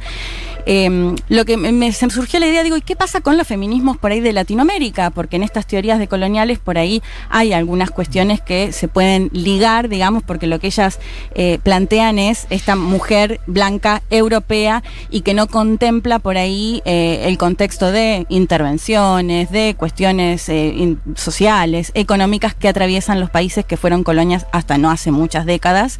Eh, 0.65 1.15
lo 1.29 1.45
que 1.45 1.57
me 1.57 1.91
surgió 1.91 2.39
la 2.39 2.47
idea, 2.47 2.63
digo, 2.63 2.77
¿y 2.77 2.81
qué 2.81 2.95
pasa 2.95 3.20
con 3.21 3.37
los 3.37 3.47
feminismos 3.47 3.97
por 3.97 4.11
ahí 4.11 4.19
de 4.19 4.33
Latinoamérica? 4.33 5.09
Porque 5.11 5.35
en 5.35 5.43
estas 5.43 5.65
teorías 5.65 5.99
decoloniales 5.99 6.59
por 6.59 6.77
ahí 6.77 7.01
hay 7.29 7.53
algunas 7.53 7.91
cuestiones 7.91 8.41
que 8.41 8.71
se 8.71 8.87
pueden 8.87 9.29
ligar, 9.33 9.89
digamos, 9.89 10.23
porque 10.23 10.47
lo 10.47 10.59
que 10.59 10.67
ellas 10.67 10.99
eh, 11.35 11.59
plantean 11.63 12.19
es 12.19 12.47
esta 12.49 12.75
mujer 12.75 13.39
blanca 13.47 14.01
europea 14.09 14.83
y 15.09 15.21
que 15.21 15.33
no 15.33 15.47
contempla 15.47 16.19
por 16.19 16.37
ahí 16.37 16.81
eh, 16.85 17.23
el 17.25 17.37
contexto 17.37 17.91
de 17.91 18.25
intervenciones, 18.29 19.51
de 19.51 19.75
cuestiones 19.77 20.47
eh, 20.49 20.97
sociales, 21.15 21.91
económicas 21.95 22.55
que 22.55 22.67
atraviesan 22.67 23.19
los 23.19 23.29
países 23.29 23.65
que 23.65 23.77
fueron 23.77 24.03
colonias 24.03 24.45
hasta 24.51 24.77
no 24.77 24.91
hace 24.91 25.11
muchas 25.11 25.45
décadas. 25.45 25.99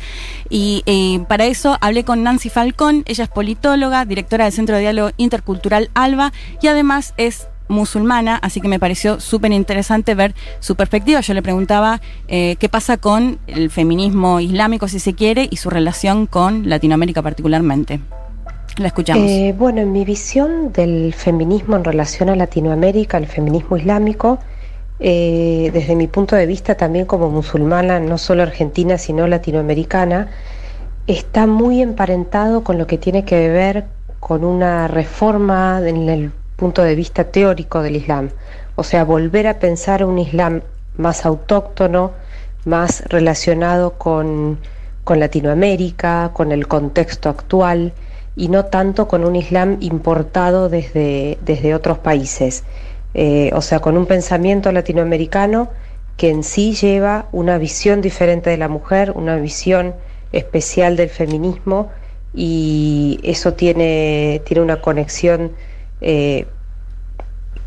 Y, 0.50 0.84
para 1.28 1.46
eso 1.46 1.78
hablé 1.82 2.04
con 2.04 2.24
Nancy 2.24 2.50
Falcón, 2.50 3.04
ella 3.06 3.24
es 3.24 3.30
politóloga, 3.30 4.06
directora 4.06 4.46
del 4.46 4.54
Centro 4.54 4.76
de 4.76 4.82
Diálogo 4.82 5.12
Intercultural 5.18 5.90
ALBA 5.94 6.34
y 6.62 6.68
es 7.18 7.48
musulmana, 7.68 8.36
así 8.36 8.62
que 8.62 8.68
me 8.68 8.80
pareció 8.80 9.20
súper 9.20 9.52
interesante 9.52 10.14
ver 10.14 10.36
su 10.60 10.76
perspectiva. 10.76 11.22
Yo 11.22 11.34
le 11.34 11.42
preguntaba 11.42 12.02
eh, 12.28 12.58
qué 12.60 12.70
pasa 12.70 12.98
con 12.98 13.40
el 13.48 13.72
feminismo 13.72 14.40
islámico, 14.40 14.88
si 14.88 15.00
se 15.00 15.14
quiere, 15.14 15.48
y 15.50 15.58
su 15.58 15.70
relación 15.70 16.28
con 16.28 16.70
Latinoamérica 16.70 17.22
particularmente. 17.22 18.00
La 18.78 18.88
escuchamos. 18.88 19.30
Eh, 19.30 19.54
bueno, 19.58 19.82
en 19.82 19.92
mi 19.92 20.06
visión 20.06 20.72
del 20.72 21.14
feminismo 21.14 21.76
en 21.76 21.84
relación 21.84 22.30
a 22.30 22.36
Latinoamérica, 22.36 23.18
el 23.18 23.28
feminismo 23.28 23.78
islámico, 23.78 24.40
eh, 25.00 25.72
desde 25.74 25.96
mi 25.96 26.08
punto 26.08 26.36
de 26.36 26.46
vista 26.46 26.76
también 26.76 27.06
como 27.06 27.30
musulmana, 27.30 28.00
no 28.00 28.18
solo 28.18 28.44
argentina, 28.44 28.98
sino 28.98 29.28
latinoamericana, 29.28 30.30
está 31.08 31.48
muy 31.48 31.82
emparentado 31.82 32.64
con 32.64 32.78
lo 32.78 32.88
que 32.88 32.98
tiene 32.98 33.26
que 33.26 33.50
ver 33.50 33.86
con 34.20 34.44
una 34.46 34.88
reforma 34.88 35.82
en 35.84 36.08
el 36.08 36.32
punto 36.62 36.84
de 36.84 36.94
vista 36.94 37.24
teórico 37.24 37.82
del 37.82 37.96
Islam. 37.96 38.30
O 38.76 38.84
sea, 38.84 39.04
volver 39.04 39.48
a 39.48 39.58
pensar 39.58 40.06
un 40.06 40.20
Islam 40.20 40.62
más 40.96 41.26
autóctono, 41.26 42.12
más 42.66 43.04
relacionado 43.10 43.94
con, 43.94 44.60
con 45.04 45.20
Latinoamérica, 45.20 46.30
con 46.34 46.52
el 46.52 46.68
contexto 46.68 47.30
actual 47.30 47.94
y 48.36 48.50
no 48.50 48.66
tanto 48.66 49.08
con 49.08 49.26
un 49.26 49.36
Islam 49.36 49.78
importado 49.80 50.70
desde, 50.70 51.40
desde 51.44 51.74
otros 51.74 51.98
países. 51.98 52.64
Eh, 53.16 53.50
o 53.56 53.62
sea, 53.64 53.80
con 53.80 53.98
un 53.98 54.06
pensamiento 54.06 54.72
latinoamericano 54.72 55.70
que 56.16 56.30
en 56.30 56.44
sí 56.44 56.76
lleva 56.76 57.26
una 57.32 57.58
visión 57.58 58.02
diferente 58.02 58.52
de 58.52 58.58
la 58.58 58.68
mujer, 58.68 59.14
una 59.16 59.36
visión 59.38 59.96
especial 60.32 60.96
del 60.96 61.10
feminismo 61.10 61.90
y 62.36 63.20
eso 63.24 63.54
tiene, 63.54 64.44
tiene 64.46 64.62
una 64.62 64.80
conexión 64.80 65.54
eh, 66.02 66.48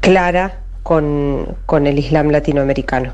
clara 0.01 0.61
con, 0.83 1.57
con 1.67 1.87
el 1.87 1.99
Islam 1.99 2.31
latinoamericano. 2.31 3.13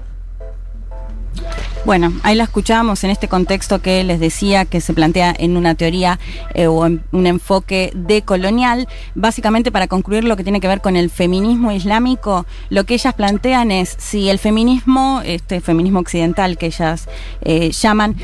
Bueno, 1.87 2.13
ahí 2.25 2.35
la 2.35 2.45
escuchábamos 2.45 3.05
en 3.05 3.11
este 3.11 3.27
contexto 3.27 3.81
que 3.81 4.05
les 4.05 4.21
decía 4.21 4.67
que 4.67 4.83
se 4.83 4.93
plantea 4.93 5.35
en 5.39 5.57
una 5.57 5.75
teoría 5.75 6.19
eh, 6.53 6.67
o 6.67 6.85
en 6.85 7.03
un 7.11 7.27
enfoque 7.27 7.91
decolonial. 7.95 8.87
Básicamente, 9.15 9.73
para 9.73 9.89
concluir 9.89 10.25
lo 10.25 10.37
que 10.37 10.45
tiene 10.45 10.61
que 10.61 10.69
ver 10.69 10.83
con 10.83 10.95
el 10.95 11.09
feminismo 11.09 11.73
islámico, 11.73 12.45
lo 12.69 12.85
que 12.85 12.95
ellas 12.95 13.15
plantean 13.15 13.71
es 13.71 13.97
si 13.99 14.29
el 14.29 14.39
feminismo, 14.39 15.23
este 15.25 15.63
feminismo 15.63 16.01
occidental 16.01 16.59
que 16.59 16.67
ellas 16.67 17.09
eh, 17.41 17.71
llaman, 17.71 18.17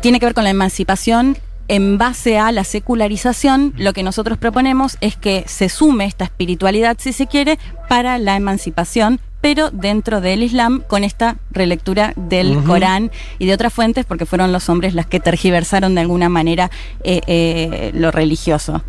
tiene 0.00 0.18
que 0.18 0.26
ver 0.26 0.34
con 0.34 0.44
la 0.44 0.50
emancipación. 0.50 1.36
En 1.68 1.96
base 1.98 2.38
a 2.38 2.52
la 2.52 2.64
secularización, 2.64 3.72
lo 3.76 3.92
que 3.92 4.02
nosotros 4.02 4.38
proponemos 4.38 4.96
es 5.00 5.16
que 5.16 5.44
se 5.46 5.68
sume 5.68 6.04
esta 6.06 6.24
espiritualidad, 6.24 6.96
si 6.98 7.12
se 7.12 7.26
quiere, 7.26 7.58
para 7.88 8.18
la 8.18 8.36
emancipación, 8.36 9.20
pero 9.40 9.70
dentro 9.70 10.20
del 10.20 10.42
Islam, 10.44 10.84
con 10.86 11.02
esta 11.02 11.36
relectura 11.50 12.12
del. 12.16 12.62
Corán 12.62 13.10
y 13.40 13.46
de 13.46 13.54
otras 13.54 13.72
fuentes, 13.72 14.04
porque 14.04 14.24
fueron 14.24 14.52
los 14.52 14.68
hombres 14.68 14.94
las 14.94 15.06
que 15.06 15.18
tergiversaron 15.18 15.94
de 15.96 16.00
alguna 16.02 16.28
manera 16.28 16.70
eh, 17.02 17.20
eh, 17.26 17.90
lo 17.94 18.12
religioso. 18.12 18.82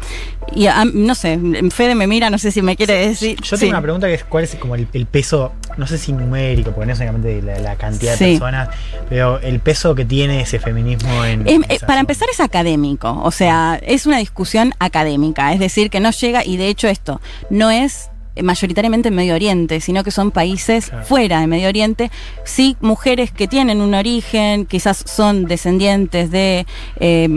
Y 0.56 0.68
ah, 0.68 0.86
no 0.94 1.16
sé, 1.16 1.40
Fede 1.72 1.96
me 1.96 2.06
mira, 2.06 2.30
no 2.30 2.38
sé 2.38 2.52
si 2.52 2.62
me 2.62 2.76
quiere 2.76 3.08
decir. 3.08 3.38
Yo 3.42 3.58
tengo 3.58 3.60
Sí. 3.62 3.70
una 3.70 3.82
pregunta 3.82 4.08
que 4.08 4.14
es 4.14 4.24
cuál 4.26 4.44
es 4.44 4.54
como 4.56 4.76
el, 4.76 4.88
el 4.94 5.06
peso, 5.08 5.54
no 5.78 5.88
sé 5.88 5.98
si 5.98 6.12
numérico, 6.14 6.72
porque 6.72 6.86
no 6.88 6.94
es 6.94 7.00
únicamente 7.00 7.42
la, 7.42 7.60
la 7.60 7.76
cantidad 7.76 8.18
de 8.18 8.26
personas, 8.32 8.70
pero 9.10 9.40
el 9.40 9.60
peso 9.60 9.96
que 9.96 10.06
tiene 10.06 10.42
ese 10.42 10.60
feminismo 10.60 11.24
en... 11.26 11.48
Em, 11.48 11.64
eh, 11.70 11.80
para 11.86 12.00
empezar 12.00 12.28
es 12.32 12.40
académico, 12.40 13.20
o 13.24 13.32
sea, 13.32 13.80
es 13.82 14.06
una 14.06 14.18
discusión 14.18 14.74
académica, 14.80 15.54
es 15.54 15.60
decir, 15.60 15.90
que 15.90 16.00
no 16.00 16.12
llega, 16.12 16.46
y 16.46 16.58
de 16.58 16.68
hecho 16.68 16.88
esto 16.88 17.22
no 17.50 17.72
es 17.72 18.10
mayoritariamente 18.42 19.10
en 19.10 19.16
Medio 19.16 19.36
Oriente, 19.36 19.80
sino 19.80 20.04
que 20.04 20.10
son 20.10 20.32
países 20.32 20.90
Claro. 20.90 21.06
fuera 21.06 21.40
de 21.40 21.46
Medio 21.46 21.68
Oriente, 21.70 22.10
sí 22.44 22.76
mujeres 22.82 23.32
que 23.32 23.48
tienen 23.48 23.80
un 23.80 23.94
origen, 23.94 24.66
quizás 24.66 25.04
son 25.06 25.46
descendientes 25.46 26.32
de, 26.32 26.66
eh, 27.00 27.28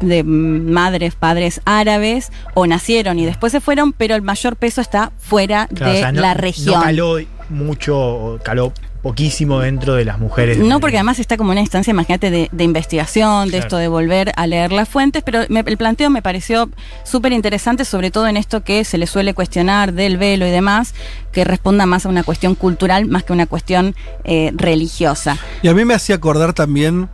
de 0.00 0.24
madres, 0.24 1.14
padres 1.14 1.60
árabes, 1.64 2.32
o 2.54 2.66
nacieron 2.66 3.20
y 3.20 3.24
después 3.24 3.52
se 3.52 3.60
fueron, 3.60 3.92
pero 3.92 4.16
el 4.16 4.22
mayor 4.22 4.56
peso 4.56 4.80
está 4.80 5.12
fuera 5.16 5.68
Claro, 5.68 5.92
de 5.92 5.98
o 5.98 6.00
sea, 6.00 6.10
no- 6.12 6.20
la 6.22 6.34
región. 6.34 6.74
No 6.74 6.80
caló 6.82 7.18
mucho, 7.52 8.38
caló 8.42 8.72
poquísimo 9.02 9.58
dentro 9.60 9.94
de 9.94 10.04
las 10.04 10.18
mujeres. 10.20 10.58
No, 10.58 10.78
porque 10.78 10.96
además 10.96 11.18
está 11.18 11.36
como 11.36 11.50
una 11.50 11.60
instancia, 11.60 11.90
imagínate, 11.90 12.30
de, 12.30 12.48
de 12.52 12.64
investigación, 12.64 13.46
de 13.46 13.50
Claro. 13.52 13.64
esto 13.64 13.76
de 13.78 13.88
volver 13.88 14.32
a 14.36 14.46
leer 14.46 14.70
las 14.70 14.88
fuentes, 14.88 15.24
pero 15.24 15.40
me- 15.48 15.64
el 15.66 15.76
planteo 15.76 16.08
me 16.08 16.22
pareció 16.22 16.70
súper 17.02 17.32
interesante, 17.32 17.84
sobre 17.84 18.12
todo 18.12 18.28
en 18.28 18.36
esto 18.36 18.62
que 18.62 18.84
se 18.84 18.98
le 18.98 19.08
suele 19.08 19.34
cuestionar 19.34 19.92
del 19.92 20.18
velo 20.18 20.46
y 20.46 20.50
demás, 20.50 20.94
que 21.32 21.42
responda 21.44 21.84
más 21.84 22.06
a 22.06 22.08
una 22.10 22.22
cuestión 22.22 22.54
cultural 22.54 23.06
más 23.06 23.24
que 23.24 23.32
una 23.32 23.46
cuestión 23.46 23.96
eh, 24.22 24.52
religiosa. 24.54 25.36
Y 25.62 25.68
a 25.68 25.74
mí 25.74 25.84
me 25.84 25.94
hacía 25.94 26.14
acordar 26.14 26.52
también 26.52 27.08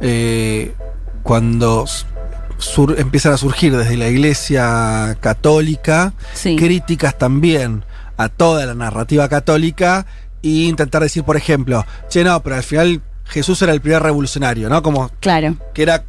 eh, 0.00 0.74
cuando 1.22 1.86
sur- 2.58 2.96
empiezan 2.98 3.32
a 3.32 3.36
surgir 3.36 3.76
desde 3.76 3.96
la 3.96 4.08
iglesia 4.08 5.16
católica 5.20 6.12
Sí. 6.34 6.56
críticas 6.56 7.16
también 7.18 7.84
a 8.22 8.28
toda 8.28 8.66
la 8.66 8.74
narrativa 8.74 9.28
católica 9.28 10.06
e 10.42 10.48
intentar 10.66 11.02
decir, 11.02 11.24
por 11.24 11.36
ejemplo, 11.36 11.84
che, 12.08 12.24
no, 12.24 12.42
pero 12.42 12.56
al 12.56 12.62
final 12.62 13.00
Jesús 13.24 13.60
era 13.62 13.72
el 13.72 13.80
primer 13.80 14.02
revolucionario, 14.02 14.68
¿no? 14.68 14.82
Como 14.82 15.10
Claro. 15.20 15.56
que 15.74 15.82
era 15.82 16.04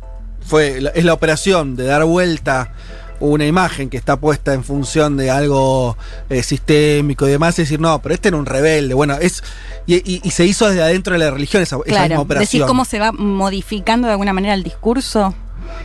fue 0.45 0.91
es 0.93 1.05
la 1.05 1.13
operación 1.13 1.75
de 1.77 1.85
dar 1.85 2.03
vuelta 2.03 2.73
una 3.21 3.45
imagen 3.45 3.89
que 3.89 3.95
está 3.95 4.17
puesta 4.17 4.53
en 4.53 4.65
función 4.65 5.15
de 5.15 5.31
algo 5.31 5.95
eh, 6.29 6.43
sistémico 6.43 7.25
y 7.25 7.31
demás, 7.31 7.57
y 7.57 7.61
decir, 7.61 7.79
no, 7.79 8.01
pero 8.01 8.13
este 8.15 8.27
era 8.27 8.37
un 8.37 8.45
rebelde. 8.45 8.93
Bueno, 8.93 9.15
es. 9.21 9.41
Y, 9.85 9.95
y- 9.95 10.19
y 10.23 10.31
se 10.31 10.43
hizo 10.45 10.67
desde 10.67 10.81
adentro 10.81 11.13
de 11.13 11.19
la 11.19 11.31
religión 11.31 11.63
esa, 11.63 11.77
esa 11.77 11.85
misma 11.85 12.05
Claro, 12.07 12.21
operación. 12.21 12.45
decir 12.45 12.65
cómo 12.67 12.83
se 12.83 12.99
va 12.99 13.13
modificando 13.13 14.07
de 14.07 14.11
alguna 14.13 14.33
manera 14.33 14.53
el 14.55 14.63
discurso. 14.63 15.33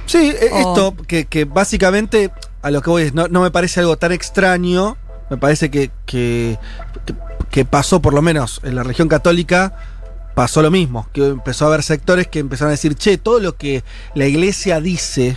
Sí, 0.07 0.35
O- 0.51 0.57
esto, 0.59 0.97
que, 1.07 1.27
que 1.27 1.45
básicamente 1.45 2.33
a 2.63 2.73
lo 2.73 2.83
que 2.83 2.91
voy 2.91 3.03
es, 3.05 3.15
no, 3.15 3.29
no 3.29 3.43
me 3.43 3.53
parece 3.53 3.79
algo 3.81 3.97
tan 3.99 4.11
extraño, 4.11 4.97
me 5.31 5.37
parece 5.37 5.71
que, 5.71 5.91
que, 6.07 6.59
que- 7.51 7.65
pasó 7.65 8.01
por 8.01 8.15
lo 8.15 8.23
menos 8.23 8.61
en 8.65 8.75
la 8.77 8.83
religión 8.83 9.09
católica, 9.09 9.73
pasó 10.38 10.62
lo 10.62 10.71
mismo, 10.71 11.09
que 11.12 11.26
empezó 11.26 11.64
a 11.64 11.68
haber 11.68 11.83
sectores 11.83 12.28
que 12.28 12.38
empezaron 12.38 12.68
a 12.68 12.71
decir, 12.71 12.95
che, 12.95 13.18
todo 13.18 13.40
lo 13.40 13.57
que 13.57 13.83
la 14.14 14.26
iglesia 14.26 14.80
dice 14.80 15.37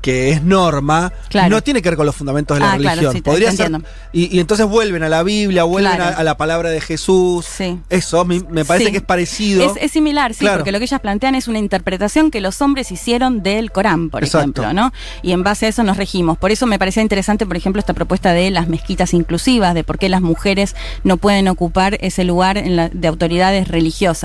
que 0.00 0.30
es 0.30 0.42
norma, 0.42 1.12
Claro. 1.28 1.50
no 1.50 1.62
tiene 1.62 1.82
que 1.82 1.90
ver 1.90 1.96
con 1.98 2.06
los 2.06 2.16
fundamentos 2.16 2.56
de 2.56 2.60
la 2.60 2.72
Ah, 2.72 2.76
claro, 2.78 2.94
religión. 2.96 3.12
sí, 3.12 3.20
te- 3.20 3.30
Podría 3.30 3.50
te 3.50 3.56
ser. 3.58 3.66
entiendo. 3.66 3.88
Y, 4.12 4.34
y 4.34 4.40
entonces 4.40 4.66
vuelven 4.66 5.02
a 5.02 5.10
la 5.10 5.22
Biblia, 5.22 5.64
vuelven 5.64 5.94
Claro. 5.96 6.16
a, 6.16 6.20
a 6.20 6.24
la 6.24 6.36
palabra 6.38 6.70
de 6.70 6.80
Jesús. 6.80 7.44
Sí. 7.44 7.78
Eso 7.90 8.24
me, 8.24 8.40
me 8.50 8.64
parece 8.64 8.86
Sí. 8.86 8.90
que 8.92 8.96
es 8.98 9.04
parecido. 9.04 9.64
Es, 9.64 9.72
es 9.80 9.92
similar, 9.92 10.32
sí, 10.32 10.40
Claro. 10.40 10.58
porque 10.60 10.72
lo 10.72 10.78
que 10.78 10.86
ellas 10.86 11.00
plantean 11.00 11.34
es 11.34 11.46
una 11.46 11.58
interpretación 11.58 12.30
que 12.30 12.40
los 12.40 12.60
hombres 12.62 12.90
hicieron 12.90 13.42
del 13.42 13.70
Corán, 13.70 14.08
por 14.08 14.24
Exacto. 14.24 14.62
ejemplo, 14.62 14.72
¿no? 14.72 14.92
Y 15.22 15.32
en 15.32 15.42
base 15.44 15.66
a 15.66 15.68
eso 15.68 15.82
nos 15.84 15.98
regimos. 15.98 16.38
Por 16.38 16.50
eso 16.50 16.66
me 16.66 16.78
parecía 16.78 17.02
interesante, 17.02 17.44
por 17.46 17.56
ejemplo, 17.58 17.78
esta 17.80 17.92
propuesta 17.92 18.32
de 18.32 18.50
las 18.50 18.66
mezquitas 18.66 19.12
inclusivas, 19.14 19.74
de 19.74 19.84
por 19.84 19.98
qué 19.98 20.08
las 20.08 20.22
mujeres 20.22 20.74
no 21.04 21.18
pueden 21.18 21.46
ocupar 21.48 21.98
ese 22.00 22.24
lugar 22.24 22.56
en 22.56 22.76
la- 22.76 22.88
de 22.88 23.06
autoridades 23.08 23.68
religiosas. 23.68 24.21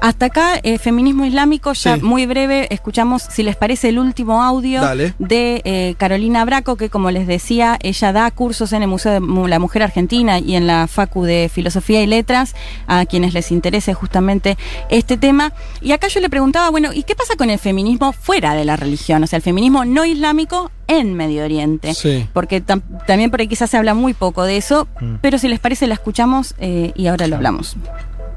Hasta 0.00 0.26
acá, 0.26 0.60
eh, 0.62 0.78
feminismo 0.78 1.24
islámico, 1.24 1.72
ya 1.72 1.96
Sí. 1.96 2.02
muy 2.02 2.26
breve, 2.26 2.66
escuchamos, 2.70 3.22
si 3.22 3.42
les 3.42 3.56
parece, 3.56 3.88
el 3.88 3.98
último 3.98 4.42
audio 4.42 4.80
Dale. 4.82 5.14
de 5.18 5.62
eh, 5.64 5.94
Carolina 5.98 6.44
Braco, 6.44 6.76
que 6.76 6.90
como 6.90 7.10
les 7.10 7.26
decía, 7.26 7.78
ella 7.82 8.12
da 8.12 8.30
cursos 8.30 8.72
en 8.72 8.82
el 8.82 8.88
Museo 8.88 9.12
de 9.12 9.48
la 9.48 9.58
Mujer 9.58 9.82
Argentina 9.82 10.38
y 10.38 10.56
en 10.56 10.66
la 10.66 10.86
Facu 10.86 11.24
de 11.24 11.50
Filosofía 11.52 12.02
y 12.02 12.06
Letras, 12.06 12.54
a 12.86 13.06
quienes 13.06 13.32
les 13.34 13.50
interese 13.50 13.94
justamente 13.94 14.58
este 14.90 15.16
tema. 15.16 15.52
Y 15.80 15.92
acá 15.92 16.08
yo 16.08 16.20
le 16.20 16.28
preguntaba, 16.28 16.68
bueno, 16.70 16.92
¿y 16.92 17.04
qué 17.04 17.14
pasa 17.14 17.34
con 17.36 17.48
el 17.50 17.58
feminismo 17.58 18.12
fuera 18.12 18.54
de 18.54 18.64
la 18.64 18.76
religión? 18.76 19.22
O 19.22 19.26
sea, 19.26 19.38
el 19.38 19.42
feminismo 19.42 19.84
no 19.84 20.04
islámico 20.04 20.70
en 20.86 21.14
Medio 21.14 21.44
Oriente. 21.44 21.94
Sí. 21.94 22.26
Porque 22.34 22.62
tam- 22.62 22.82
también 23.06 23.30
por 23.30 23.40
ahí 23.40 23.48
quizás 23.48 23.70
se 23.70 23.78
habla 23.78 23.94
muy 23.94 24.12
poco 24.12 24.42
de 24.44 24.58
eso, 24.58 24.86
Mm. 25.00 25.14
pero 25.22 25.38
si 25.38 25.48
les 25.48 25.58
parece 25.60 25.86
la 25.86 25.94
escuchamos 25.94 26.54
eh, 26.58 26.92
y 26.94 27.06
ahora 27.06 27.26
lo 27.26 27.36
hablamos. 27.36 27.76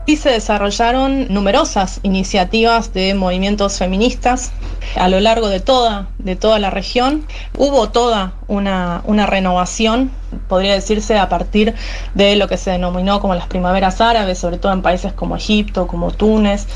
Y 0.08 0.16
se 0.16 0.30
desarrollaron 0.30 1.28
numerosas 1.32 2.00
iniciativas 2.02 2.94
de 2.94 3.14
movimientos 3.14 3.78
feministas 3.78 4.54
a 4.96 5.10
lo 5.10 5.20
largo 5.20 5.50
de 5.50 5.60
toda, 5.60 6.08
de 6.18 6.36
toda 6.36 6.60
la 6.60 6.70
región. 6.70 7.28
Hubo 7.58 7.90
toda 7.90 8.34
una, 8.48 9.02
una 9.04 9.26
renovación, 9.26 10.10
podría 10.48 10.74
decirse, 10.74 11.20
a 11.20 11.28
partir 11.28 11.76
de 12.16 12.38
lo 12.38 12.48
que 12.48 12.56
se 12.56 12.72
denominó 12.72 13.20
como 13.20 13.36
las 13.36 13.48
primaveras 13.48 14.00
árabes, 14.00 14.40
sobre 14.40 14.58
todo 14.58 14.72
en 14.72 14.82
países 14.82 15.12
como 15.12 15.36
Egipto, 15.36 15.88
como 15.88 16.12
Túnez. 16.12 16.68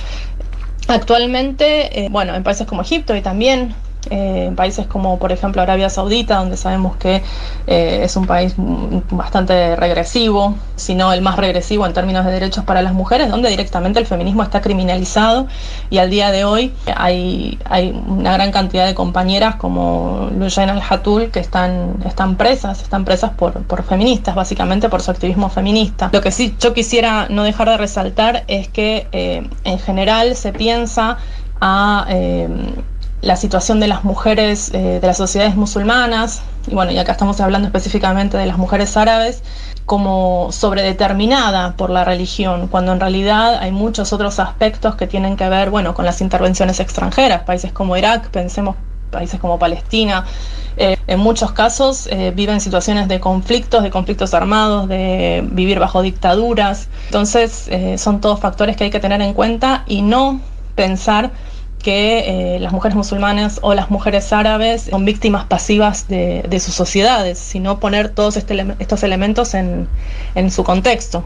Actualmente, 0.90 2.04
eh, 2.04 2.10
bueno, 2.10 2.36
en 2.36 2.44
países 2.44 2.68
como 2.68 2.82
Egipto 2.82 3.16
y 3.16 3.22
también 3.22 3.74
eh, 4.10 4.46
en 4.48 4.56
países 4.56 4.88
como 4.88 5.20
por 5.20 5.32
ejemplo 5.32 5.62
Arabia 5.62 5.90
Saudita, 5.90 6.38
donde 6.38 6.58
sabemos 6.58 6.96
que 6.98 7.22
eh, 7.68 8.00
es 8.04 8.16
un 8.16 8.26
país 8.26 8.56
bastante 8.58 9.76
regresivo, 9.76 10.56
si 10.76 10.96
no 10.96 11.14
el 11.14 11.22
más 11.22 11.36
regresivo 11.38 11.86
en 11.86 11.94
términos 11.94 12.26
de 12.26 12.32
derechos 12.32 12.64
para 12.64 12.82
las 12.82 12.94
mujeres, 12.94 13.30
donde 13.30 13.50
directamente 13.50 14.00
el 14.00 14.08
feminismo 14.08 14.42
está 14.42 14.62
criminalizado 14.62 15.46
y 15.92 16.00
al 16.00 16.10
día 16.10 16.32
de 16.32 16.46
hoy 16.46 16.74
hay, 16.96 17.60
hay 17.66 17.92
una 18.08 18.34
gran 18.34 18.52
cantidad 18.52 18.88
de 18.88 18.96
compañeras 18.96 19.56
como 19.56 20.30
Lujain 20.36 20.70
al-Hatul 20.70 21.30
que 21.30 21.40
están, 21.40 21.98
están 22.06 22.38
presas, 22.38 22.82
están 22.82 23.06
presas 23.06 23.32
por, 23.32 23.54
por 23.64 23.84
feministas, 23.84 24.34
básicamente 24.34 24.90
por 24.90 25.02
su 25.04 25.12
activismo 25.12 25.50
feminista. 25.50 26.10
Lo 26.12 26.22
que 26.22 26.32
sí 26.32 26.56
yo 26.60 26.74
quisiera 26.74 27.28
no 27.30 27.44
dejar 27.44 27.70
de 27.70 27.78
resaltar 27.78 28.46
es 28.48 28.68
que 28.68 29.08
eh, 29.12 29.48
en 29.64 29.80
general 29.80 30.36
se 30.36 30.54
piensa 30.54 31.18
a 31.60 32.08
la 33.22 33.36
situación 33.36 33.80
de 33.80 33.88
las 33.88 34.04
mujeres 34.04 34.72
eh, 34.74 35.00
de 35.00 35.08
las 35.08 35.18
sociedades 35.18 35.56
musulmanas, 35.56 36.42
y 36.68 36.74
bueno, 36.74 36.92
y 36.92 36.98
acá 36.98 37.12
estamos 37.12 37.40
hablando 37.40 37.68
específicamente 37.68 38.38
de 38.38 38.46
las 38.46 38.58
mujeres 38.58 38.98
árabes, 38.98 39.44
como 39.86 40.52
sobredeterminada 40.52 41.76
por 41.76 41.90
la 41.90 42.04
religión, 42.04 42.68
cuando 42.68 42.92
en 42.94 43.00
realidad 43.00 43.60
hay 43.60 43.72
muchos 43.72 44.12
otros 44.14 44.40
aspectos 44.40 44.96
que 44.96 45.06
tienen 45.08 45.38
que 45.38 45.48
ver, 45.50 45.70
bueno, 45.70 45.94
con 45.94 46.06
las 46.06 46.22
intervenciones 46.22 46.80
extranjeras, 46.80 47.44
países 47.44 47.72
como 47.72 47.96
Irak, 47.96 48.30
pensemos 48.30 48.76
países 49.12 49.40
como 49.40 49.60
Palestina, 49.60 50.26
eh, 50.78 50.96
en 51.06 51.20
muchos 51.20 51.52
casos 51.52 52.08
eh, 52.08 52.32
viven 52.34 52.62
situaciones 52.62 53.10
de 53.10 53.20
conflictos, 53.20 53.84
de 53.84 53.92
conflictos 53.92 54.34
armados, 54.34 54.88
de 54.88 55.46
vivir 55.52 55.80
bajo 55.80 56.02
dictaduras. 56.02 56.88
Entonces 57.08 57.70
son 57.98 58.22
todos 58.22 58.40
factores 58.40 58.78
que 58.78 58.86
hay 58.86 58.90
que 58.90 59.02
tener 59.02 59.22
en 59.22 59.34
cuenta 59.34 59.84
y 59.86 60.02
no 60.02 60.40
pensar 60.76 61.32
que 61.82 62.56
eh, 62.56 62.60
las 62.60 62.72
mujeres 62.74 62.96
musulmanas 62.96 63.60
o 63.62 63.74
las 63.74 63.90
mujeres 63.90 64.32
árabes 64.34 64.84
son 64.84 65.06
víctimas 65.06 65.46
pasivas 65.46 66.08
de, 66.08 66.44
de 66.48 66.60
sus 66.60 66.74
sociedades, 66.76 67.40
sino 67.40 67.80
poner 67.80 68.10
todos 68.10 68.38
este, 68.38 68.66
estos 68.80 69.04
elementos 69.04 69.54
en, 69.54 69.88
en 70.36 70.52
su 70.52 70.64
contexto. 70.64 71.26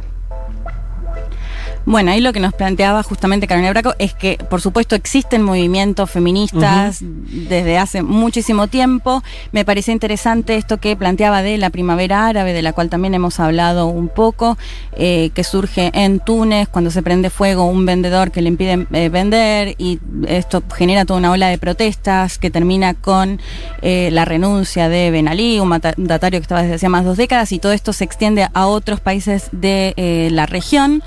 Bueno, 1.86 2.10
ahí 2.10 2.20
lo 2.20 2.34
que 2.34 2.40
nos 2.40 2.54
planteaba 2.54 3.04
justamente 3.04 3.46
Carolina 3.46 3.70
Braco 3.70 3.94
es 4.00 4.16
que, 4.16 4.40
por 4.50 4.60
supuesto, 4.60 4.96
existen 4.96 5.44
movimientos 5.44 6.10
feministas 6.10 6.98
desde 7.02 7.78
hace 7.78 8.02
muchísimo 8.02 8.68
tiempo. 8.68 9.22
Me 9.52 9.66
parecía 9.66 9.94
interesante 9.94 10.56
esto 10.56 10.78
que 10.80 10.96
planteaba 10.96 11.44
de 11.44 11.60
la 11.60 11.70
primavera 11.70 12.26
árabe, 12.26 12.54
de 12.54 12.64
la 12.64 12.74
cual 12.74 12.90
también 12.90 13.14
hemos 13.14 13.40
hablado 13.40 13.86
un 13.86 14.08
poco, 14.08 14.58
eh, 14.98 15.30
que 15.36 15.44
surge 15.44 15.92
en 15.94 16.20
Túnez 16.20 16.70
cuando 16.70 16.90
se 16.90 17.04
prende 17.04 17.30
fuego 17.30 17.66
un 17.66 17.86
vendedor 17.86 18.32
que 18.32 18.42
le 18.42 18.50
impide 18.50 18.88
eh, 18.92 19.10
vender 19.10 19.76
y 19.78 20.00
esto 20.28 20.64
genera 20.76 21.06
toda 21.06 21.20
una 21.20 21.32
ola 21.32 21.50
de 21.50 21.60
protestas 21.60 22.40
que 22.40 22.50
termina 22.50 22.96
con 22.96 23.40
eh, 23.84 24.10
la 24.12 24.26
renuncia 24.26 24.90
de 24.90 25.12
Ben 25.12 25.28
Ali, 25.28 25.60
un 25.60 25.68
mandatario 25.68 26.40
que 26.40 26.44
estaba 26.44 26.64
desde 26.64 26.76
hace 26.76 26.90
más 26.90 27.04
de 27.04 27.10
dos 27.10 27.18
décadas, 27.18 27.52
y 27.52 27.60
todo 27.60 27.74
esto 27.74 27.94
se 27.94 28.06
extiende 28.06 28.48
a 28.52 28.66
otros 28.66 29.02
países 29.02 29.50
de 29.52 30.30
la 30.32 30.48
región 30.48 31.04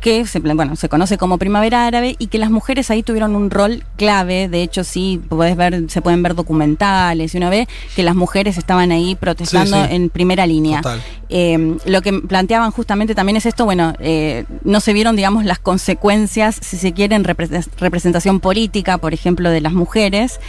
que 0.00 0.26
se, 0.26 0.40
bueno, 0.40 0.76
se 0.76 0.88
conoce 0.88 1.18
como 1.18 1.38
primavera 1.38 1.86
árabe 1.86 2.16
y 2.18 2.28
que 2.28 2.38
las 2.38 2.50
mujeres 2.50 2.90
ahí 2.90 3.02
tuvieron 3.02 3.36
un 3.36 3.50
rol 3.50 3.84
clave. 3.96 4.48
De 4.48 4.62
hecho, 4.62 4.84
sí, 4.84 5.20
puedes 5.28 5.56
ver, 5.56 5.84
se 5.88 6.02
pueden 6.02 6.22
ver 6.22 6.34
documentales 6.34 7.34
y 7.34 7.38
una 7.38 7.50
vez 7.50 7.68
que 7.94 8.02
las 8.02 8.14
mujeres 8.14 8.58
estaban 8.58 8.92
ahí 8.92 9.14
protestando 9.14 9.84
en 9.84 10.10
primera 10.10 10.46
línea. 10.46 10.82
Eh, 11.28 11.76
lo 11.86 12.02
que 12.02 12.12
planteaban 12.12 12.70
justamente 12.70 13.14
también 13.14 13.36
es 13.36 13.46
esto, 13.46 13.64
bueno, 13.64 13.94
eh, 13.98 14.44
no 14.62 14.80
se 14.80 14.92
vieron, 14.92 15.16
digamos, 15.16 15.44
las 15.44 15.58
consecuencias, 15.58 16.58
si 16.60 16.76
se 16.76 16.92
quiere, 16.92 17.16
en 17.16 17.24
representación 17.24 18.40
política, 18.40 18.98
por 18.98 19.12
ejemplo, 19.12 19.50
de 19.50 19.60
las 19.60 19.72
mujeres, 19.72 20.40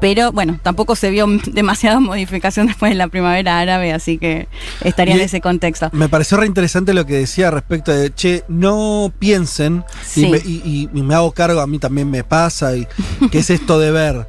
pero 0.00 0.32
bueno, 0.32 0.58
tampoco 0.62 0.96
se 0.96 1.10
vio 1.10 1.26
demasiada 1.46 2.00
modificación 2.00 2.66
después 2.66 2.90
de 2.90 2.96
la 2.96 3.08
primavera 3.08 3.58
árabe, 3.58 3.92
así 3.92 4.18
que 4.18 4.48
estaría 4.82 5.14
en 5.14 5.20
ese 5.20 5.40
contexto. 5.40 5.90
Me 5.92 6.08
pareció 6.08 6.36
re 6.36 6.46
interesante 6.46 6.94
lo 6.94 7.06
que 7.06 7.14
decía 7.14 7.50
respecto 7.50 7.92
de, 7.92 8.12
che, 8.12 8.44
no 8.48 9.12
piensen, 9.18 9.84
y, 10.16 10.88
me, 10.92 11.14
hago 11.14 11.32
cargo, 11.32 11.60
a 11.60 11.66
mí 11.66 11.78
también 11.78 12.10
me 12.10 12.24
pasa, 12.24 12.76
y 12.76 12.86
que 13.30 13.38
es 13.38 13.50
esto 13.50 13.78
de 13.78 13.90
ver, 13.90 14.28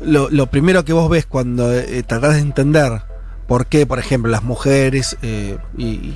lo, 0.00 0.46
primero 0.46 0.84
que 0.84 0.92
vos 0.92 1.08
ves 1.10 1.26
cuando 1.26 1.72
eh, 1.72 2.02
tratás 2.02 2.34
de 2.34 2.40
entender 2.40 3.07
por 3.48 3.66
qué, 3.66 3.86
por 3.86 3.98
ejemplo, 3.98 4.30
las 4.30 4.44
mujeres, 4.44 5.16
eh, 5.22 5.56
y, 5.78 6.12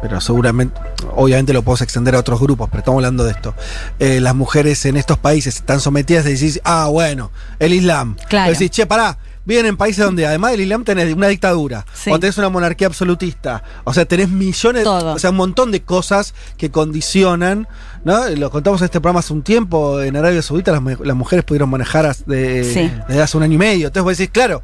pero 0.00 0.18
seguramente, 0.22 0.80
obviamente 1.14 1.52
lo 1.52 1.62
puedo 1.62 1.84
extender 1.84 2.14
a 2.14 2.18
otros 2.18 2.40
grupos, 2.40 2.70
pero 2.70 2.78
estamos 2.78 2.98
hablando 2.98 3.22
de 3.24 3.32
esto, 3.32 3.54
eh, 3.98 4.18
las 4.18 4.34
mujeres 4.34 4.86
en 4.86 4.96
estos 4.96 5.18
países 5.18 5.56
están 5.56 5.80
sometidas 5.80 6.24
y 6.24 6.32
decís, 6.32 6.58
ah, 6.64 6.88
bueno, 6.90 7.30
el 7.58 7.74
Islam. 7.74 8.16
Claro. 8.30 8.50
Decís, 8.50 8.70
che, 8.70 8.86
pará, 8.86 9.18
viven 9.44 9.66
en 9.66 9.76
países 9.76 10.02
donde 10.02 10.26
además 10.26 10.52
del 10.52 10.62
Islam 10.62 10.84
tenés 10.84 11.12
una 11.12 11.28
dictadura, 11.28 11.84
o 12.10 12.18
tenés 12.18 12.38
una 12.38 12.48
monarquía 12.48 12.86
absolutista, 12.86 13.62
o 13.84 13.92
sea, 13.92 14.06
tenés 14.06 14.30
millones, 14.30 14.86
o 14.86 15.18
sea, 15.18 15.30
un 15.30 15.36
montón 15.36 15.70
de 15.72 15.82
cosas 15.82 16.34
que 16.56 16.70
condicionan, 16.70 17.68
¿no? 18.04 18.26
Lo 18.30 18.50
contamos 18.50 18.80
en 18.80 18.86
este 18.86 19.00
programa 19.00 19.20
hace 19.20 19.34
un 19.34 19.42
tiempo, 19.42 20.00
en 20.00 20.16
Arabia 20.16 20.40
Saudita 20.40 20.72
las, 20.72 21.16
mujeres 21.16 21.44
pudieron 21.44 21.68
manejar 21.68 22.16
desde 22.24 23.20
hace 23.20 23.36
un 23.36 23.42
año 23.42 23.54
y 23.54 23.58
medio, 23.58 23.86
entonces 23.88 24.04
vos 24.04 24.16
decís, 24.16 24.32
claro, 24.32 24.62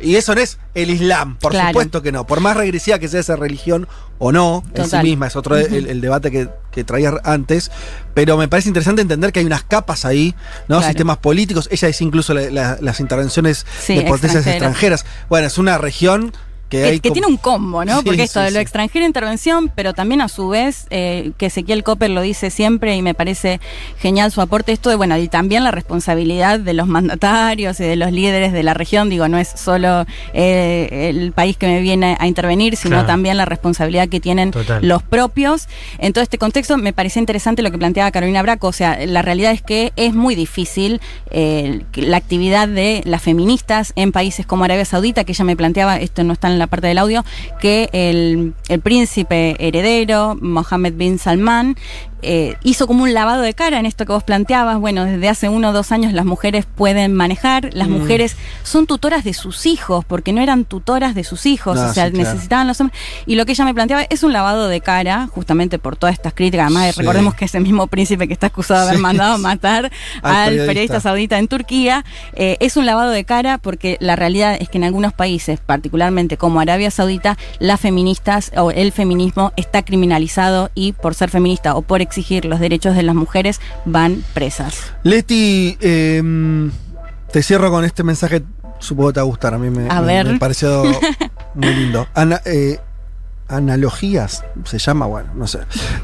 y 0.00 0.16
eso 0.16 0.34
no 0.34 0.40
es 0.40 0.58
el 0.74 0.90
Islam, 0.90 1.36
por 1.38 1.54
supuesto 1.54 2.02
que 2.02 2.12
no. 2.12 2.26
Por 2.26 2.40
más 2.40 2.56
regresiva 2.56 2.98
que 2.98 3.08
sea 3.08 3.20
esa 3.20 3.36
religión 3.36 3.88
o 4.18 4.32
no, 4.32 4.64
en 4.74 4.88
sí 4.88 4.96
misma, 4.98 5.28
es 5.28 5.36
otro 5.36 5.56
el, 5.56 6.00
debate 6.00 6.30
que, 6.30 6.48
que, 6.70 6.84
traía 6.84 7.12
antes. 7.24 7.70
Pero 8.12 8.36
me 8.36 8.48
parece 8.48 8.68
interesante 8.68 9.02
entender 9.02 9.32
que 9.32 9.40
hay 9.40 9.46
unas 9.46 9.62
capas 9.62 10.04
ahí, 10.04 10.34
¿no? 10.68 10.82
Sistemas 10.82 11.18
políticos. 11.18 11.68
Ella 11.70 11.88
dice 11.88 12.04
incluso 12.04 12.34
las 12.34 13.00
intervenciones 13.00 13.66
de 13.88 14.02
potencias 14.02 14.46
extranjeras. 14.46 15.04
Bueno, 15.28 15.46
es 15.46 15.58
una 15.58 15.78
región 15.78 16.32
que, 16.68 17.00
tiene 17.00 17.26
un 17.26 17.36
combo, 17.36 17.84
¿no? 17.84 18.02
Porque 18.02 18.22
esto 18.22 18.40
de 18.40 18.50
lo 18.50 18.58
extranjero 18.58 19.06
intervención, 19.06 19.70
pero 19.74 19.94
también 19.94 20.20
a 20.20 20.28
su 20.28 20.48
vez, 20.48 20.86
eh, 20.90 21.32
que 21.38 21.46
Ezequiel 21.46 21.84
Copper 21.84 22.10
lo 22.10 22.20
dice 22.20 22.50
siempre 22.50 22.96
y 22.96 23.02
me 23.02 23.14
parece 23.14 23.60
genial 23.98 24.32
su 24.32 24.40
aporte, 24.40 24.72
esto 24.72 24.90
de, 24.90 24.96
bueno, 24.96 25.16
y 25.16 25.28
también 25.28 25.64
la 25.64 25.70
responsabilidad 25.70 26.58
de 26.58 26.74
los 26.74 26.86
mandatarios 26.86 27.78
y 27.80 27.84
de 27.84 27.96
los 27.96 28.12
líderes 28.12 28.52
de 28.52 28.62
la 28.62 28.74
región, 28.74 29.08
digo, 29.10 29.28
no 29.28 29.38
es 29.38 29.48
solo 29.48 30.04
eh, 30.32 31.10
el 31.14 31.32
país 31.32 31.56
que 31.56 31.66
me 31.66 31.80
viene 31.80 32.16
a 32.18 32.26
intervenir, 32.26 32.76
sino 32.76 33.06
también 33.06 33.36
la 33.36 33.44
responsabilidad 33.44 34.08
que 34.08 34.20
tienen 34.20 34.52
los 34.80 35.02
propios. 35.02 35.68
En 35.98 36.12
todo 36.12 36.22
este 36.22 36.38
contexto 36.38 36.76
me 36.76 36.92
parece 36.92 37.20
interesante 37.20 37.62
lo 37.62 37.70
que 37.70 37.78
planteaba 37.78 38.10
Carolina 38.10 38.42
Braco, 38.42 38.68
o 38.68 38.72
sea, 38.72 38.98
la 39.06 39.22
realidad 39.22 39.52
es 39.52 39.62
que 39.62 39.92
es 39.96 40.14
muy 40.14 40.34
difícil 40.34 41.00
eh, 41.30 41.82
la 41.94 42.16
actividad 42.16 42.68
de 42.68 43.02
las 43.04 43.22
feministas 43.22 43.92
en 43.96 44.12
países 44.12 44.46
como 44.46 44.64
Arabia 44.64 44.84
Saudita, 44.84 45.24
que 45.24 45.32
ella 45.32 45.44
me 45.44 45.56
planteaba, 45.56 45.96
esto 45.96 46.24
no 46.24 46.32
está 46.32 46.48
en 46.48 46.58
la 46.58 46.63
parte 46.66 46.86
del 46.86 46.98
audio, 46.98 47.24
que 47.60 47.88
el, 47.92 48.54
el 48.68 48.80
príncipe 48.80 49.56
heredero, 49.58 50.36
Mohammed 50.40 50.94
bin 50.94 51.18
Salman, 51.18 51.76
eh, 52.24 52.56
hizo 52.62 52.86
como 52.86 53.04
un 53.04 53.14
lavado 53.14 53.42
de 53.42 53.54
cara 53.54 53.78
en 53.78 53.86
esto 53.86 54.06
que 54.06 54.12
vos 54.12 54.24
planteabas. 54.24 54.78
Bueno, 54.78 55.04
desde 55.04 55.28
hace 55.28 55.48
uno 55.48 55.70
o 55.70 55.72
dos 55.72 55.92
años 55.92 56.12
las 56.12 56.24
mujeres 56.24 56.66
pueden 56.66 57.14
manejar, 57.14 57.70
las 57.74 57.88
mm. 57.88 57.92
mujeres 57.92 58.36
son 58.62 58.86
tutoras 58.86 59.24
de 59.24 59.34
sus 59.34 59.66
hijos, 59.66 60.04
porque 60.04 60.32
no 60.32 60.40
eran 60.40 60.64
tutoras 60.64 61.14
de 61.14 61.24
sus 61.24 61.46
hijos, 61.46 61.78
o 61.78 61.92
sea, 61.92 62.10
necesitaban 62.10 62.66
los 62.66 62.80
hombres. 62.80 62.98
Y 63.26 63.34
lo 63.36 63.46
que 63.46 63.52
ella 63.52 63.64
me 63.64 63.74
planteaba 63.74 64.04
es 64.08 64.22
un 64.22 64.32
lavado 64.32 64.68
de 64.68 64.80
cara, 64.80 65.28
justamente 65.30 65.78
por 65.78 65.96
todas 65.96 66.14
estas 66.14 66.34
críticas. 66.34 66.66
Además, 66.66 66.96
recordemos 66.96 67.34
que 67.34 67.44
ese 67.44 67.60
mismo 67.60 67.86
príncipe 67.86 68.26
que 68.26 68.32
está 68.32 68.48
acusado 68.48 68.82
de 68.84 68.88
haber 68.90 69.00
mandado 69.00 69.38
matar 69.38 69.90
al, 70.22 70.56
periodista. 70.66 71.00
saudita 71.00 71.38
en 71.38 71.48
Turquía, 71.48 72.04
eh, 72.34 72.56
es 72.60 72.76
un 72.76 72.86
lavado 72.86 73.10
de 73.10 73.24
cara 73.24 73.58
porque 73.58 73.96
la 74.00 74.16
realidad 74.16 74.56
es 74.58 74.68
que 74.68 74.78
en 74.78 74.84
algunos 74.84 75.12
países, 75.12 75.60
particularmente 75.60 76.36
como 76.36 76.60
Arabia 76.60 76.90
Saudita, 76.90 77.36
las 77.58 77.80
feministas 77.80 78.52
o 78.56 78.70
el 78.70 78.92
feminismo 78.92 79.52
está 79.56 79.82
criminalizado 79.82 80.70
y 80.74 80.92
por 80.92 81.14
ser 81.14 81.30
feminista 81.30 81.74
o 81.74 81.82
por 81.82 82.02
exigir 82.14 82.44
los 82.44 82.60
derechos 82.60 82.94
de 82.94 83.02
las 83.02 83.16
mujeres 83.16 83.60
van 83.84 84.22
presas. 84.34 84.92
Leti, 85.02 85.76
em, 85.80 86.70
te 87.32 87.42
cierro 87.42 87.70
con 87.70 87.84
este 87.84 88.04
mensaje, 88.04 88.44
supongo 88.78 89.08
que 89.08 89.14
te 89.14 89.20
va 89.20 89.24
a 89.24 89.26
gustar, 89.26 89.54
a 89.54 89.58
mí 89.58 89.68
me, 89.68 89.88
pareció 90.38 90.84
muy 91.54 91.74
lindo. 91.74 92.06
Eh, 92.44 92.78
analogías, 93.48 94.44
se 94.64 94.78
llama, 94.78 95.06
bueno, 95.06 95.30
no 95.34 95.48
sé. 95.48 95.58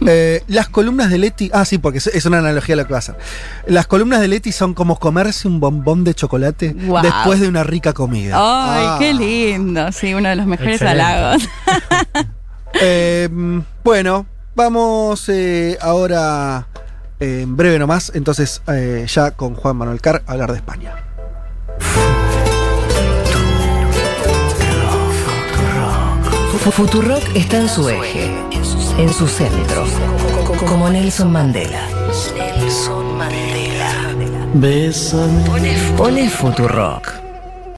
Eh, 0.04 0.42
las 0.48 0.68
columnas 0.68 1.10
de 1.10 1.18
Leti, 1.18 1.48
ah, 1.54 1.64
sí, 1.64 1.78
porque 1.78 1.98
es, 1.98 2.26
una 2.26 2.38
analogía 2.38 2.74
lo 2.74 2.84
que 2.84 2.92
va 2.92 2.98
a 2.98 2.98
hacer. 2.98 3.16
Las 3.68 3.86
columnas 3.86 4.20
de 4.20 4.26
Leti 4.26 4.50
son 4.50 4.74
como 4.74 4.98
comerse 4.98 5.46
un 5.46 5.60
bombón 5.60 6.02
de 6.02 6.14
chocolate 6.14 6.74
después 6.74 7.38
de 7.38 7.46
una 7.46 7.62
rica 7.62 7.92
comida. 7.92 8.34
¡Ay, 8.36 8.98
qué 8.98 9.10
ah. 9.10 9.12
lindo! 9.12 9.92
Sí, 9.92 10.12
uno 10.12 10.28
de 10.28 10.34
los 10.34 10.46
mejores 10.46 10.82
halagos. 10.82 11.48
Em, 12.72 13.64
bueno, 13.82 14.26
Vamos 14.54 15.28
eh, 15.28 15.78
ahora, 15.80 16.66
eh, 17.20 17.42
en 17.42 17.56
breve 17.56 17.78
nomás, 17.78 18.12
entonces 18.14 18.62
eh, 18.68 19.06
ya 19.08 19.30
con 19.32 19.54
Juan 19.54 19.76
Manuel 19.76 20.00
Carr 20.00 20.22
a 20.26 20.32
hablar 20.32 20.50
de 20.50 20.56
España. 20.58 20.94
Fu- 26.58 26.70
Futurock 26.70 27.22
está 27.34 27.58
en 27.58 27.68
su 27.68 27.88
eje, 27.88 28.30
en 28.98 29.12
su 29.12 29.26
centro, 29.26 29.84
como 30.68 30.88
Nelson 30.90 31.32
Mandela. 31.32 31.80
Nelson 32.14 33.16
Mandela. 33.16 34.46
Pone 35.96 36.28
Futurock. 36.28 37.29